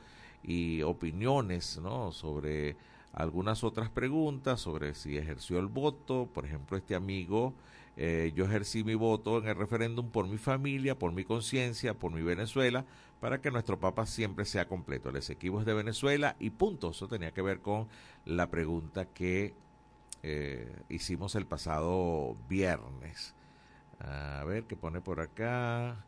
[0.43, 2.11] y opiniones ¿no?
[2.11, 2.75] sobre
[3.19, 6.29] algunas otras preguntas, sobre si ejerció el voto.
[6.33, 7.53] Por ejemplo, este amigo,
[7.97, 12.13] eh, yo ejercí mi voto en el referéndum por mi familia, por mi conciencia, por
[12.13, 12.85] mi Venezuela,
[13.19, 15.09] para que nuestro Papa siempre sea completo.
[15.09, 16.91] El Esequibo es de Venezuela y punto.
[16.91, 17.89] Eso tenía que ver con
[18.23, 19.53] la pregunta que
[20.23, 23.35] eh, hicimos el pasado viernes.
[23.99, 26.05] A ver, ¿qué pone por acá?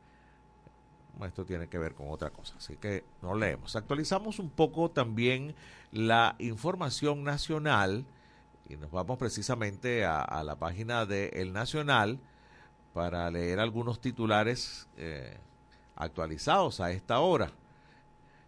[1.25, 3.75] Esto tiene que ver con otra cosa, así que no leemos.
[3.75, 5.53] Actualizamos un poco también
[5.91, 8.05] la información nacional
[8.67, 12.19] y nos vamos precisamente a, la página de El Nacional
[12.93, 15.37] para leer algunos titulares eh,
[15.95, 17.51] actualizados a esta hora.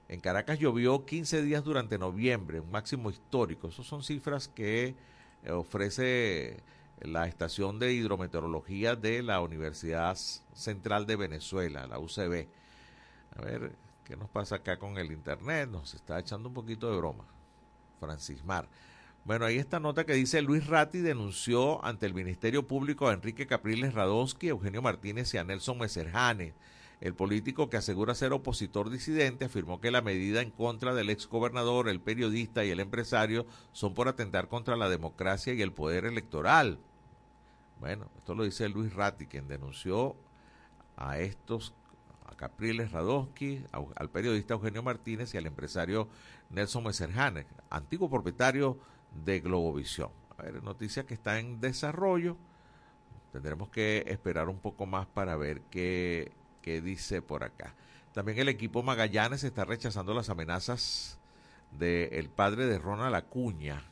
[0.07, 3.67] En Caracas llovió 15 días durante noviembre, un máximo histórico.
[3.67, 4.95] Esas son cifras que
[5.43, 6.63] eh, ofrece
[7.01, 10.17] la estación de hidrometeorología de la Universidad
[10.53, 12.47] Central de Venezuela, la UCB.
[13.35, 13.71] A ver,
[14.05, 15.69] ¿qué nos pasa acá con el Internet?
[15.69, 17.25] Nos está echando un poquito de broma.
[17.99, 18.67] Francis Mar.
[19.25, 23.47] Bueno, ahí esta nota que dice Luis Ratti denunció ante el Ministerio Público a Enrique
[23.47, 26.53] Capriles Radonsky, Eugenio Martínez y a Nelson Messerjane.
[27.03, 31.89] El político que asegura ser opositor disidente afirmó que la medida en contra del exgobernador,
[31.89, 36.79] el periodista y el empresario son por atentar contra la democracia y el poder electoral.
[37.81, 40.15] Bueno, esto lo dice Luis Ratti, quien denunció
[40.95, 41.73] a estos,
[42.25, 46.07] a Capriles Radonsky, al periodista Eugenio Martínez y al empresario
[46.51, 48.77] Nelson Messerjane, antiguo propietario
[49.25, 50.11] de Globovisión.
[50.37, 52.37] A ver, noticia que está en desarrollo.
[53.33, 56.31] Tendremos que esperar un poco más para ver qué,
[56.63, 57.75] qué dice por acá.
[58.13, 61.19] También el equipo Magallanes está rechazando las amenazas
[61.71, 63.83] del padre de Ronald Acuña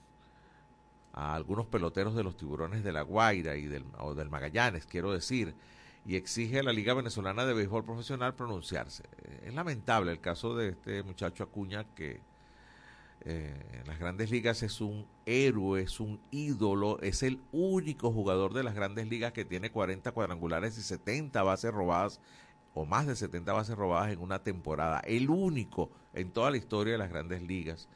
[1.14, 5.12] a algunos peloteros de los tiburones de la Guaira y del, o del Magallanes, quiero
[5.12, 5.54] decir,
[6.06, 9.04] y exige a la Liga Venezolana de Béisbol Profesional pronunciarse.
[9.44, 12.22] Es lamentable el caso de este muchacho Acuña que
[13.24, 18.54] eh, en las grandes ligas es un héroe, es un ídolo, es el único jugador
[18.54, 22.20] de las grandes ligas que tiene 40 cuadrangulares y 70 bases robadas
[22.74, 25.00] o más de 70 bases robadas en una temporada.
[25.00, 27.88] El único en toda la historia de las grandes ligas.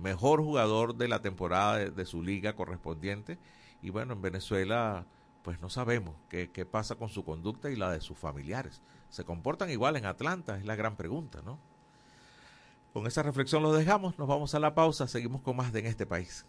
[0.00, 3.38] Mejor jugador de la temporada de, su liga correspondiente.
[3.82, 5.06] Y bueno, en Venezuela
[5.42, 8.82] pues no sabemos qué, qué pasa con su conducta y la de sus familiares.
[9.08, 10.58] ¿Se comportan igual en Atlanta?
[10.58, 11.58] Es la gran pregunta, ¿no?
[12.92, 15.86] Con esa reflexión lo dejamos, nos vamos a la pausa, seguimos con más de En
[15.86, 16.44] este país.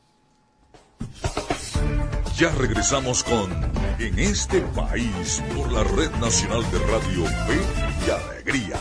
[2.41, 3.51] Ya regresamos con
[3.99, 7.59] En este país por la Red Nacional de Radio Fe
[8.03, 8.79] y Alegría.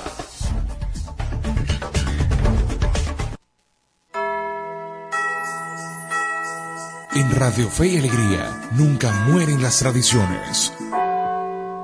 [7.15, 10.73] En Radio Fe y Alegría nunca mueren las tradiciones.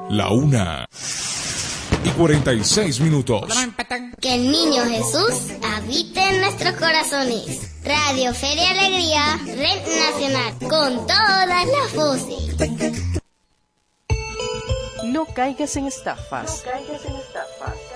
[0.08, 0.88] La una
[2.06, 3.52] y 46 minutos.
[4.20, 7.72] Que el niño Jesús habite en nuestros corazones.
[7.84, 9.82] Radio Feria Alegría, Red
[10.12, 12.56] Nacional, con todas las voces.
[15.04, 16.64] No caigas en estafas.
[16.64, 17.95] No caigas en estafas.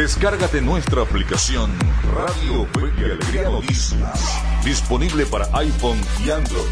[0.00, 1.70] Descárgate nuestra aplicación
[2.14, 6.64] Radio Fe y Alegría Noticias, disponible para iPhone y Android.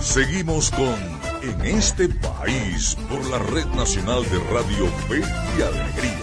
[0.00, 0.96] Seguimos con
[1.42, 5.20] En este país por la Red Nacional de Radio Fe
[5.58, 6.21] y Alegría.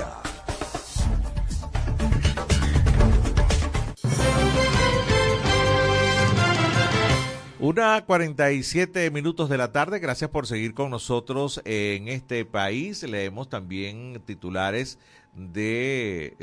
[7.80, 13.04] Una 47 minutos de la tarde, gracias por seguir con nosotros en este país.
[13.04, 15.00] Leemos también titulares
[15.34, 16.36] de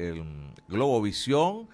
[0.66, 1.68] Globovisión.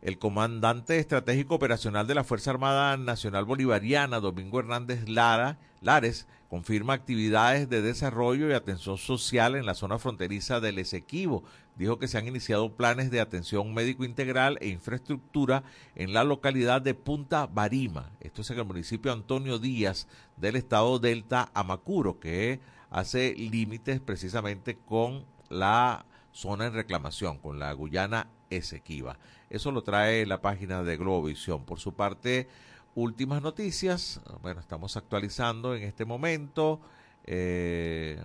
[0.00, 6.92] El comandante estratégico operacional de la Fuerza Armada Nacional Bolivariana, Domingo Hernández Lara, Lares, confirma
[6.92, 11.44] actividades de desarrollo y atención social en la zona fronteriza del Esequibo.
[11.76, 16.82] Dijo que se han iniciado planes de atención médico integral e infraestructura en la localidad
[16.82, 18.10] de Punta Barima.
[18.20, 24.76] Esto es en el municipio Antonio Díaz del estado Delta Amacuro, que hace límites precisamente
[24.76, 29.18] con la zona en reclamación, con la Guyana Esequiba.
[29.48, 31.64] Eso lo trae la página de Globovisión.
[31.64, 32.46] Por su parte,
[32.94, 34.20] últimas noticias.
[34.42, 36.80] Bueno, estamos actualizando en este momento.
[37.24, 38.22] Eh,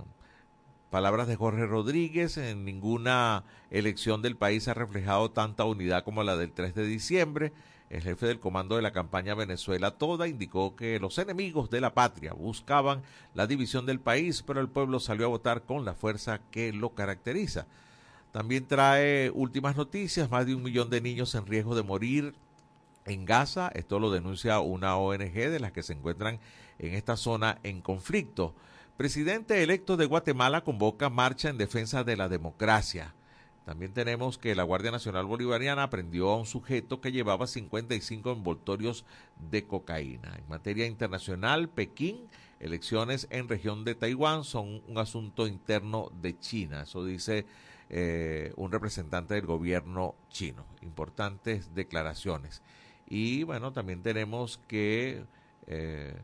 [0.89, 6.37] palabras de Jorge Rodríguez, en ninguna elección del país ha reflejado tanta unidad como la
[6.37, 7.53] del 3 de diciembre.
[7.89, 11.93] El jefe del comando de la campaña Venezuela Toda indicó que los enemigos de la
[11.93, 13.01] patria buscaban
[13.33, 16.89] la división del país, pero el pueblo salió a votar con la fuerza que lo
[16.89, 17.65] caracteriza.
[18.33, 22.35] También trae últimas noticias, más de un millón de niños en riesgo de morir
[23.07, 23.69] en Gaza.
[23.73, 26.39] Esto lo denuncia una ONG de las que se encuentran
[26.77, 28.53] en esta zona en conflicto.
[28.97, 33.13] Presidente electo de Guatemala convoca marcha en defensa de la democracia.
[33.67, 39.03] También tenemos que la Guardia Nacional Bolivariana prendió a un sujeto que llevaba 55 envoltorios
[39.51, 40.35] de cocaína.
[40.37, 42.27] En materia internacional, Pekín,
[42.61, 46.83] elecciones en región de Taiwán son un asunto interno de China.
[46.83, 47.45] Eso dice
[47.89, 50.65] eh, un representante del gobierno chino.
[50.81, 52.61] Importantes declaraciones.
[53.07, 55.23] Y bueno, también tenemos que
[55.67, 56.15] eh,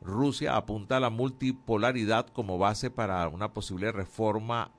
[0.00, 4.70] Rusia apunta a la multipolaridad como base para una posible reforma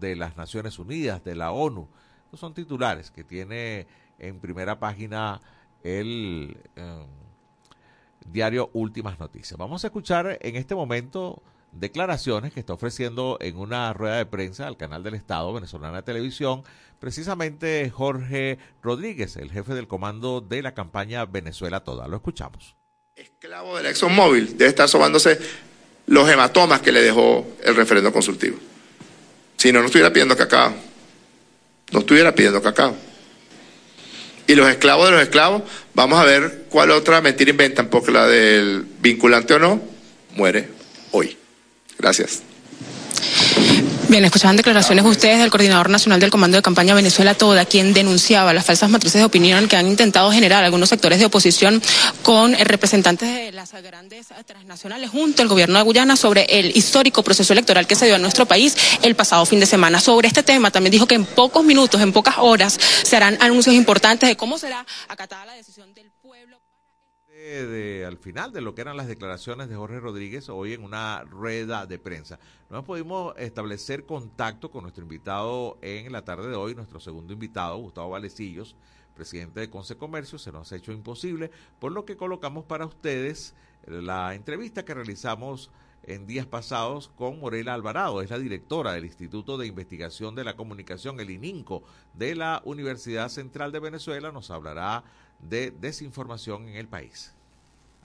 [0.00, 1.88] de las Naciones Unidas, de la ONU.
[2.24, 3.86] Estos son titulares que tiene
[4.18, 5.40] en primera página
[5.82, 7.06] el em,
[8.26, 9.58] diario Últimas Noticias.
[9.58, 11.42] Vamos a escuchar en este momento
[11.78, 16.02] declaraciones que está ofreciendo en una rueda de prensa al canal del Estado Venezolana de
[16.02, 16.62] Televisión,
[16.98, 22.08] precisamente Jorge Rodríguez, el jefe del comando de la campaña Venezuela Toda.
[22.08, 22.76] Lo escuchamos.
[23.14, 25.38] Esclavo del ExxonMobil debe estar sobándose
[26.06, 28.58] los hematomas que le dejó el referendo consultivo.
[29.56, 30.74] Si no, no estuviera pidiendo cacao.
[31.92, 32.94] No estuviera pidiendo cacao.
[34.46, 35.62] Y los esclavos de los esclavos,
[35.94, 39.80] vamos a ver cuál otra mentira inventan, porque la del vinculante o no,
[40.36, 40.68] muere
[41.10, 41.36] hoy.
[41.98, 42.42] Gracias.
[44.08, 48.52] Bien, escuchaban declaraciones ustedes del coordinador nacional del Comando de Campaña Venezuela Toda, quien denunciaba
[48.52, 51.82] las falsas matrices de opinión que han intentado generar algunos sectores de oposición
[52.22, 57.52] con representantes de las grandes transnacionales junto al gobierno de Guyana sobre el histórico proceso
[57.52, 59.98] electoral que se dio en nuestro país el pasado fin de semana.
[59.98, 63.74] Sobre este tema también dijo que en pocos minutos, en pocas horas, se harán anuncios
[63.74, 66.12] importantes de cómo será acatada la decisión del
[67.46, 71.22] de, al final de lo que eran las declaraciones de Jorge Rodríguez hoy en una
[71.22, 72.38] rueda de prensa.
[72.70, 77.76] No pudimos establecer contacto con nuestro invitado en la tarde de hoy, nuestro segundo invitado,
[77.78, 78.74] Gustavo Valecillos,
[79.14, 83.54] presidente de Conce Comercio, se nos ha hecho imposible, por lo que colocamos para ustedes
[83.86, 85.70] la entrevista que realizamos
[86.02, 90.56] en días pasados con Morela Alvarado, es la directora del Instituto de Investigación de la
[90.56, 91.82] Comunicación, el ININCO,
[92.14, 95.04] de la Universidad Central de Venezuela, nos hablará
[95.40, 97.35] de desinformación en el país.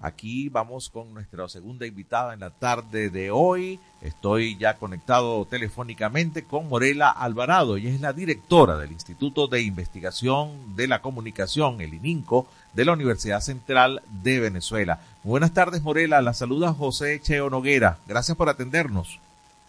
[0.04, 3.80] Aquí vamos con nuestra segunda invitada en la tarde de hoy.
[4.02, 7.78] Estoy ya conectado telefónicamente con Morela Alvarado.
[7.78, 12.94] Ella es la directora del Instituto de Investigación de la Comunicación, el ININCO, de la
[12.94, 15.02] Universidad Central de Venezuela.
[15.24, 16.20] Buenas tardes, Morela.
[16.24, 18.00] La saluda José Cheo Noguera.
[18.08, 19.20] Gracias por atendernos.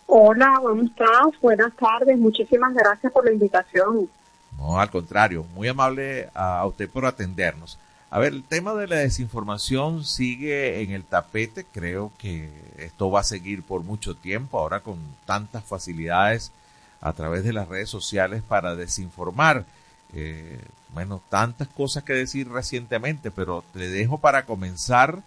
[0.07, 1.41] Hola, ¿cómo estás?
[1.43, 2.18] Buenas tardes.
[2.18, 4.09] Muchísimas gracias por la invitación.
[4.57, 7.78] No, al contrario, muy amable a usted por atendernos.
[8.12, 11.64] A ver, el tema de la desinformación sigue en el tapete.
[11.64, 16.52] Creo que esto va a seguir por mucho tiempo, ahora con tantas facilidades
[17.00, 19.64] a través de las redes sociales para desinformar.
[20.12, 20.60] Eh,
[20.92, 25.22] bueno, tantas cosas que decir recientemente, pero le dejo para comenzar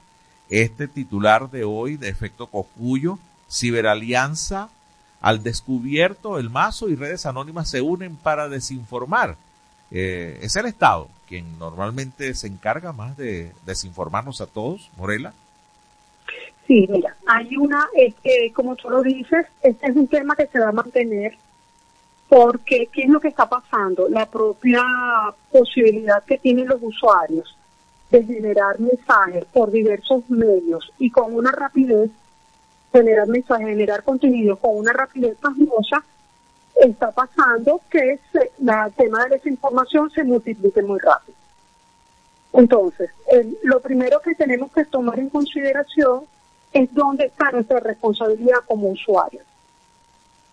[0.52, 3.18] este titular de hoy de efecto Cocuyo,
[3.50, 4.70] Ciberalianza
[5.22, 9.38] al descubierto, el mazo y redes anónimas se unen para desinformar.
[9.90, 15.34] Eh, es el Estado quien normalmente se encarga más de desinformarnos a todos, Morela.
[16.68, 17.88] Sí, mira, hay una,
[18.24, 21.38] que como tú lo dices, este es un tema que se va a mantener
[22.28, 24.10] porque ¿qué es lo que está pasando?
[24.10, 24.84] La propia
[25.52, 27.56] posibilidad que tienen los usuarios
[28.10, 32.10] de generar mensajes por diversos medios y con una rapidez,
[32.92, 36.04] generar mensajes, generar contenido con una rapidez pasmosa,
[36.76, 41.38] está pasando que el tema de desinformación se multiplique muy rápido.
[42.54, 43.10] Entonces,
[43.64, 46.22] lo primero que tenemos que tomar en consideración
[46.74, 49.44] es dónde está nuestra responsabilidad como usuarios.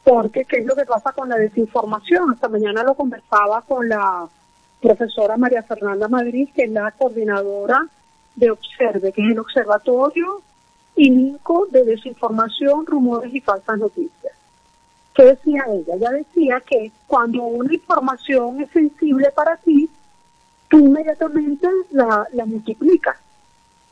[0.05, 2.33] Porque, ¿qué es lo que pasa con la desinformación?
[2.33, 4.29] Esta mañana lo conversaba con la
[4.81, 7.87] profesora María Fernanda Madrid, que es la coordinadora
[8.35, 10.43] de Observe, que es el observatorio
[10.97, 14.22] INICO de desinformación, rumores y falsas noticias.
[15.15, 15.95] ¿Qué decía ella?
[15.95, 19.89] Ella decía que cuando una información es sensible para ti,
[20.69, 23.17] tú inmediatamente la, multiplicas.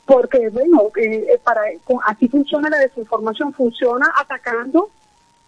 [0.05, 1.61] Porque, bueno, eh, para,
[2.05, 4.89] así funciona la desinformación, funciona atacando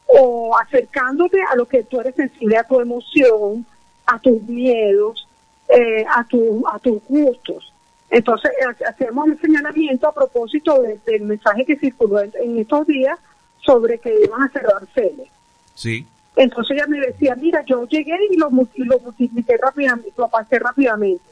[0.06, 3.66] o acercándote a lo que tú eres sensible, a tu emoción,
[4.06, 5.28] a tus miedos,
[5.68, 7.74] eh, a, tu, a tus gustos.
[8.10, 8.52] Entonces,
[8.88, 13.18] hacemos un señalamiento a propósito del mensaje que circuló en, estos días
[13.66, 15.32] sobre que iban a cerrar Fele.
[15.76, 16.06] Sí.
[16.36, 21.24] Entonces ella me decía, mira, yo llegué y lo, lo multipliqué rápidamente, lo pasé rápidamente.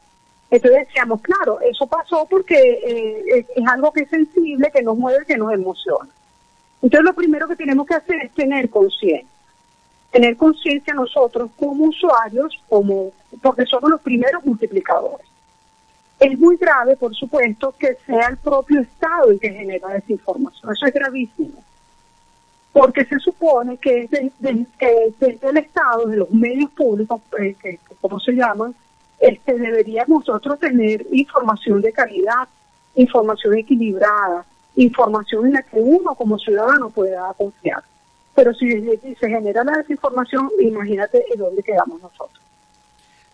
[0.51, 5.25] Entonces decíamos, claro, eso pasó porque eh, es, algo que es sensible, que nos mueve,
[5.25, 6.09] que nos emociona.
[6.81, 9.27] Entonces lo primero que tenemos que hacer es tener conciencia.
[10.11, 15.25] Tener conciencia nosotros como usuarios, como porque somos los primeros multiplicadores.
[16.19, 20.73] Es muy grave, por supuesto, que sea el propio Estado el que genera desinformación.
[20.73, 21.63] Eso es gravísimo.
[22.73, 24.67] Porque se supone que desde,
[25.41, 28.73] el Estado, de los medios públicos, eh, que, como se llaman,
[29.19, 32.47] este, deberíamos nosotros tener información de calidad,
[32.95, 34.45] información equilibrada,
[34.75, 37.83] información en la que uno como ciudadano pueda confiar.
[38.33, 38.69] Pero si
[39.19, 42.39] se genera la desinformación, imagínate en dónde quedamos nosotros.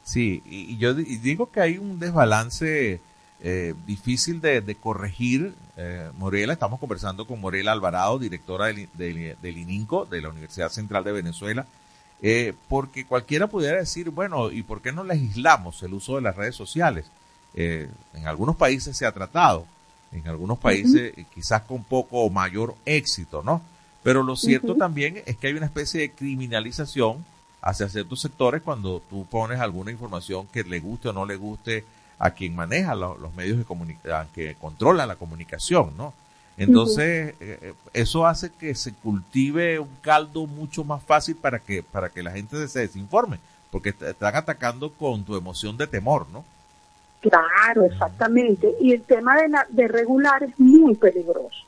[0.04, 3.00] Sí, y yo digo que hay un desbalance
[3.42, 5.54] eh, difícil de, corregir.
[5.78, 11.04] Eh, Morela, estamos conversando con Morela Alvarado, directora del, del, ININCO, de la Universidad Central
[11.04, 11.68] de Venezuela,
[12.22, 16.36] eh, porque cualquiera pudiera decir, bueno, ¿y por qué no legislamos el uso de las
[16.36, 17.06] redes sociales?
[17.60, 19.66] en algunos países se ha tratado,
[20.12, 23.64] en algunos países quizás con poco mayor éxito, ¿no?
[24.04, 27.26] Pero lo cierto también es que hay una especie de criminalización
[27.62, 31.84] hacia ciertos sectores cuando tú pones alguna información que le guste o no le guste
[32.20, 36.14] a quien maneja los medios de comunicación, que controla la comunicación, ¿no?
[36.58, 41.84] Entonces, eh, eh, eso hace que se cultive un caldo mucho más fácil para que,
[41.84, 43.38] para que la gente se desinforme,
[43.70, 46.44] porque están atacando con tu emoción de temor, ¿no?
[47.22, 48.74] Claro, exactamente.
[48.82, 51.66] Y el tema de, de regular es muy peligroso.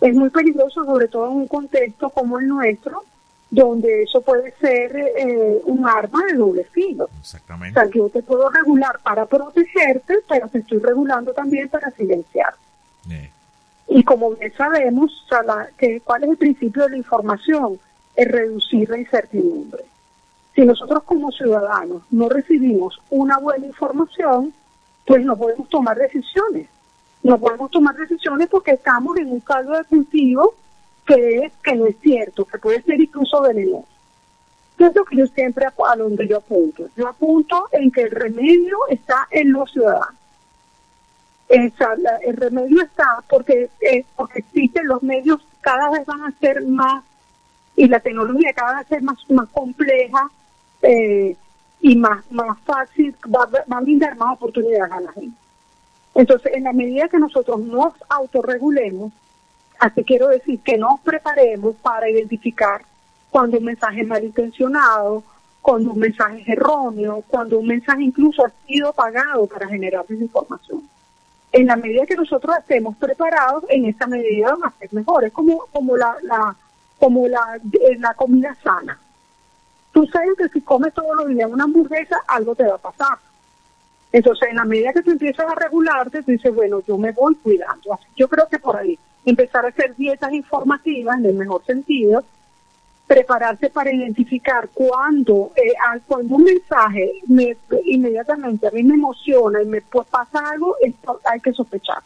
[0.00, 3.02] Es muy peligroso, sobre todo en un contexto como el nuestro,
[3.50, 7.08] donde eso puede ser eh, un arma de doble filo.
[7.20, 7.78] Exactamente.
[7.78, 12.54] O sea, yo te puedo regular para protegerte, pero te estoy regulando también para silenciar.
[13.88, 15.24] Y como bien sabemos,
[15.78, 17.78] que, ¿cuál es el principio de la información?
[18.16, 19.84] Es reducir la incertidumbre.
[20.54, 24.52] Si nosotros como ciudadanos no recibimos una buena información,
[25.06, 26.68] pues no podemos tomar decisiones.
[27.22, 30.54] No podemos tomar decisiones porque estamos en un caldo de cultivo
[31.06, 33.86] que es que no es cierto, que puede ser incluso venenoso.
[34.76, 36.88] ¿Qué es lo que yo siempre a donde yo apunto?
[36.96, 40.14] Yo apunto en que el remedio está en los ciudadanos.
[41.48, 47.04] el remedio está porque, eh, porque existen los medios cada vez van a ser más
[47.76, 50.30] y la tecnología cada vez ser más, más compleja
[50.82, 51.36] eh,
[51.80, 55.36] y más, más fácil, va, va a brindar más oportunidades a la gente.
[56.14, 59.12] Entonces, en la medida que nosotros nos autorregulemos,
[59.78, 62.82] Así quiero decir que nos preparemos para identificar
[63.30, 65.22] cuando un mensaje es malintencionado,
[65.60, 70.82] cuando un mensaje es erróneo, cuando un mensaje incluso ha sido pagado para generar desinformación.
[71.52, 75.66] En la medida que nosotros estemos preparados, en esa medida van a ser mejores, como,
[75.72, 76.56] como la, la,
[76.98, 78.98] como la, eh, la comida sana.
[79.92, 83.18] Tú sabes que si comes todos los días una hamburguesa, algo te va a pasar.
[84.12, 87.34] Entonces, en la medida que tú empiezas a regularte, tú dices, bueno, yo me voy
[87.36, 87.94] cuidando.
[87.94, 92.24] Así, yo creo que por ahí empezar a hacer dietas informativas en el mejor sentido,
[93.06, 95.74] prepararse para identificar cuando, eh,
[96.06, 101.40] cuando un mensaje me, inmediatamente a mí me emociona y me pasa algo, esto hay
[101.40, 102.02] que sospechar.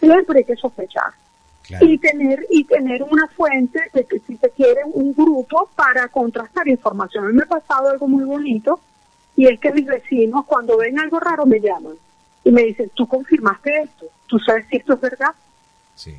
[0.00, 1.12] Siempre hay que sospechar.
[1.80, 6.68] Y tener y tener una fuente de que si se quiere un grupo para contrastar
[6.68, 7.24] información.
[7.24, 8.80] A mí me ha pasado algo muy bonito
[9.34, 11.94] y es que mis vecinos cuando ven algo raro me llaman
[12.44, 15.34] y me dicen, tú confirmaste esto, tú sabes si esto es verdad.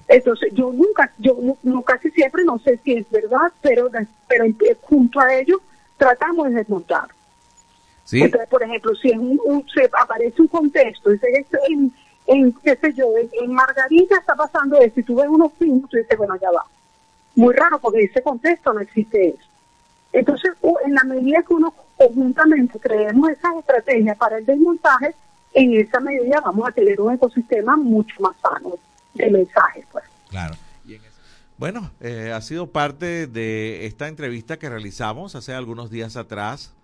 [0.07, 3.89] Entonces, yo nunca, yo no, casi siempre no sé si es verdad, pero,
[4.27, 4.45] pero
[4.81, 5.59] junto a ellos
[5.97, 7.07] tratamos de desmontar.
[8.11, 11.27] Entonces, por ejemplo, si un, se aparece un contexto, dice
[11.67, 11.91] en,
[12.27, 15.97] en, qué sé yo, en, Margarita está pasando esto, y tú ves unos films, tú
[15.97, 16.65] dices, bueno, ya va.
[17.35, 19.49] Muy raro, porque ese contexto no existe eso.
[20.13, 20.53] Entonces,
[20.85, 25.13] en la medida que uno conjuntamente creemos esas estrategias para el desmontaje,
[25.53, 28.75] en esa medida vamos a tener un ecosistema mucho más sano
[29.15, 29.85] de mensajes.
[29.91, 30.05] Pues.
[30.29, 30.55] Claro.
[31.57, 36.75] Bueno, eh, ha sido parte de esta entrevista que realizamos hace algunos días atrás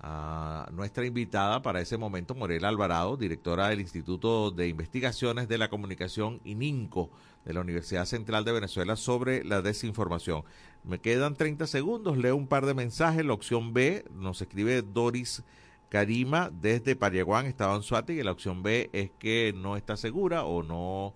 [0.00, 5.70] a nuestra invitada para ese momento, Morela Alvarado, directora del Instituto de Investigaciones de la
[5.70, 7.08] Comunicación ININCO
[7.46, 10.42] de la Universidad Central de Venezuela sobre la desinformación.
[10.84, 13.24] Me quedan 30 segundos, leo un par de mensajes.
[13.24, 15.42] La opción B nos escribe Doris
[15.88, 20.62] Karima desde Pariaguán, Estado Suárez, y la opción B es que no está segura o
[20.62, 21.14] no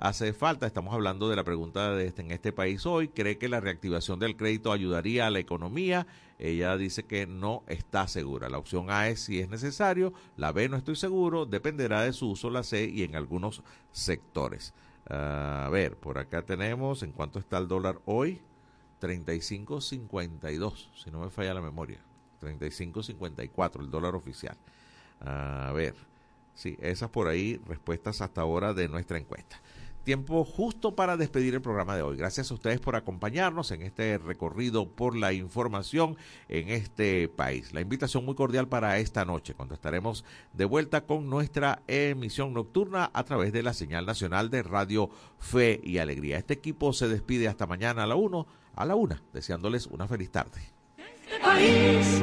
[0.00, 0.66] hace falta.
[0.66, 3.08] Estamos hablando de la pregunta de este, en este país hoy.
[3.08, 6.06] ¿Cree que la reactivación del crédito ayudaría a la economía?
[6.38, 8.48] Ella dice que no está segura.
[8.48, 10.14] La opción A es si es necesario.
[10.36, 11.44] La B no estoy seguro.
[11.44, 12.48] Dependerá de su uso.
[12.50, 14.72] La C y en algunos sectores.
[15.08, 18.40] a ver, por acá tenemos en cuánto está el dólar hoy.
[19.00, 22.00] 35.52, si no me falla la memoria.
[22.40, 24.56] 35.54, el dólar oficial.
[25.20, 25.94] A ver,
[26.54, 29.60] sí, esas por ahí respuestas hasta ahora de nuestra encuesta
[30.00, 32.16] tiempo justo para despedir el programa de hoy.
[32.16, 36.16] Gracias a ustedes por acompañarnos en este recorrido por la información
[36.48, 37.72] en este país.
[37.72, 43.10] La invitación muy cordial para esta noche, cuando estaremos de vuelta con nuestra emisión nocturna
[43.12, 46.38] a través de la señal nacional de Radio Fe y Alegría.
[46.38, 50.30] Este equipo se despide hasta mañana a la 1, a la 1, deseándoles una feliz
[50.30, 50.60] tarde.
[51.42, 52.22] país.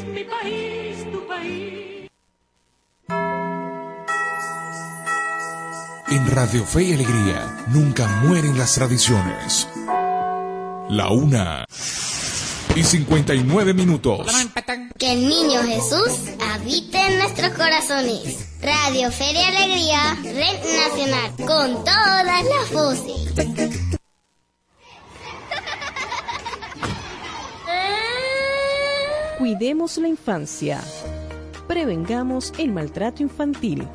[6.11, 9.65] En Radio Fe y Alegría nunca mueren las tradiciones.
[10.89, 11.65] La una
[12.75, 14.27] y 59 minutos.
[14.97, 16.19] Que el niño Jesús
[16.53, 18.49] habite en nuestros corazones.
[18.61, 20.59] Radio Feria Alegría, Red
[20.89, 23.33] Nacional, con todas las voces.
[29.37, 30.81] Cuidemos la infancia.
[31.69, 33.87] Prevengamos el maltrato infantil.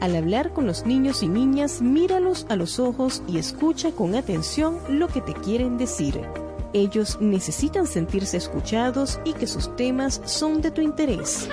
[0.00, 4.78] Al hablar con los niños y niñas, míralos a los ojos y escucha con atención
[4.88, 6.20] lo que te quieren decir.
[6.72, 11.48] Ellos necesitan sentirse escuchados y que sus temas son de tu interés.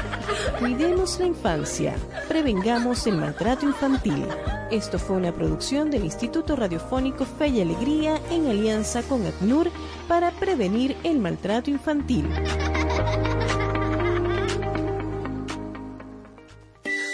[0.58, 1.94] Cuidemos la infancia.
[2.28, 4.26] Prevengamos el maltrato infantil.
[4.70, 9.70] Esto fue una producción del Instituto Radiofónico Fe y Alegría en alianza con ACNUR
[10.08, 12.26] para prevenir el maltrato infantil.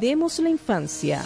[0.00, 1.22] Cuidemos la infancia.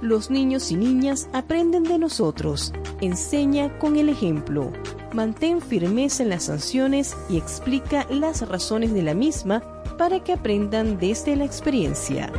[0.00, 2.72] Los niños y niñas aprenden de nosotros.
[3.00, 4.70] Enseña con el ejemplo.
[5.12, 9.60] Mantén firmeza en las sanciones y explica las razones de la misma
[9.98, 12.32] para que aprendan desde la experiencia.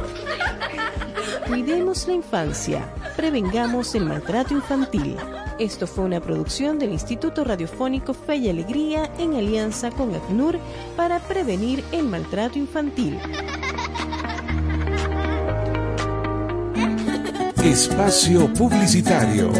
[1.48, 2.90] Cuidemos la infancia.
[3.18, 5.18] Prevengamos el maltrato infantil.
[5.60, 10.58] Esto fue una producción del Instituto Radiofónico Fe y Alegría en alianza con ACNUR
[10.96, 13.20] para prevenir el maltrato infantil.
[17.64, 19.52] Espacio Publicitario.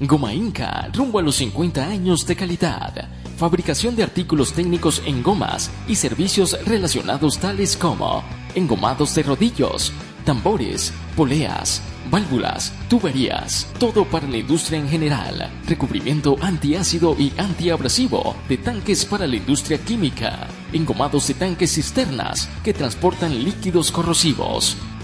[0.00, 3.08] Goma Inca, rumbo a los 50 años de calidad.
[3.36, 8.24] Fabricación de artículos técnicos en gomas y servicios relacionados tales como
[8.56, 9.92] engomados de rodillos,
[10.24, 18.58] tambores, poleas, válvulas, tuberías, todo para la industria en general, recubrimiento antiácido y antiabrasivo de
[18.58, 24.76] tanques para la industria química, engomados de tanques cisternas que transportan líquidos corrosivos,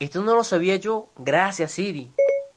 [0.00, 1.10] esto no lo sabía yo.
[1.16, 2.10] Gracias Siri.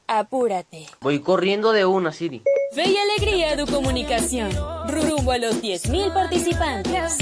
[0.06, 0.86] Apúrate.
[1.00, 2.42] Voy corriendo de una Siri.
[2.72, 4.50] Fe y alegría de comunicación.
[4.88, 7.18] Rumbo a los 10.000 participantes.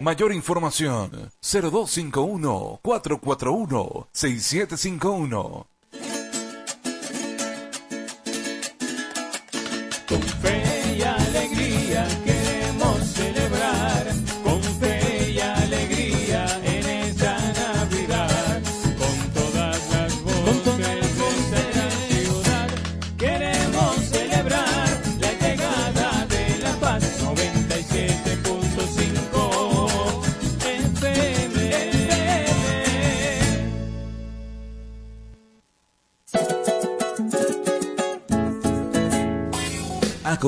[0.00, 5.66] Mayor información 0251 441 6751.
[10.08, 10.65] Con fe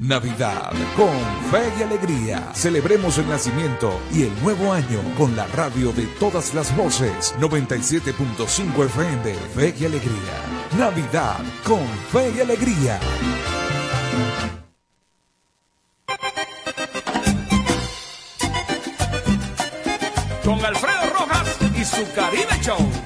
[0.00, 1.12] Navidad con
[1.50, 2.54] fe y alegría.
[2.54, 7.34] Celebremos el nacimiento y el nuevo año con la radio de todas las voces.
[7.38, 9.34] 97.5 FM.
[9.54, 10.78] Fe y alegría.
[10.78, 11.36] Navidad
[11.66, 12.98] con fe y alegría.
[20.42, 22.99] Con Alfredo Rojas y su Caribe Show.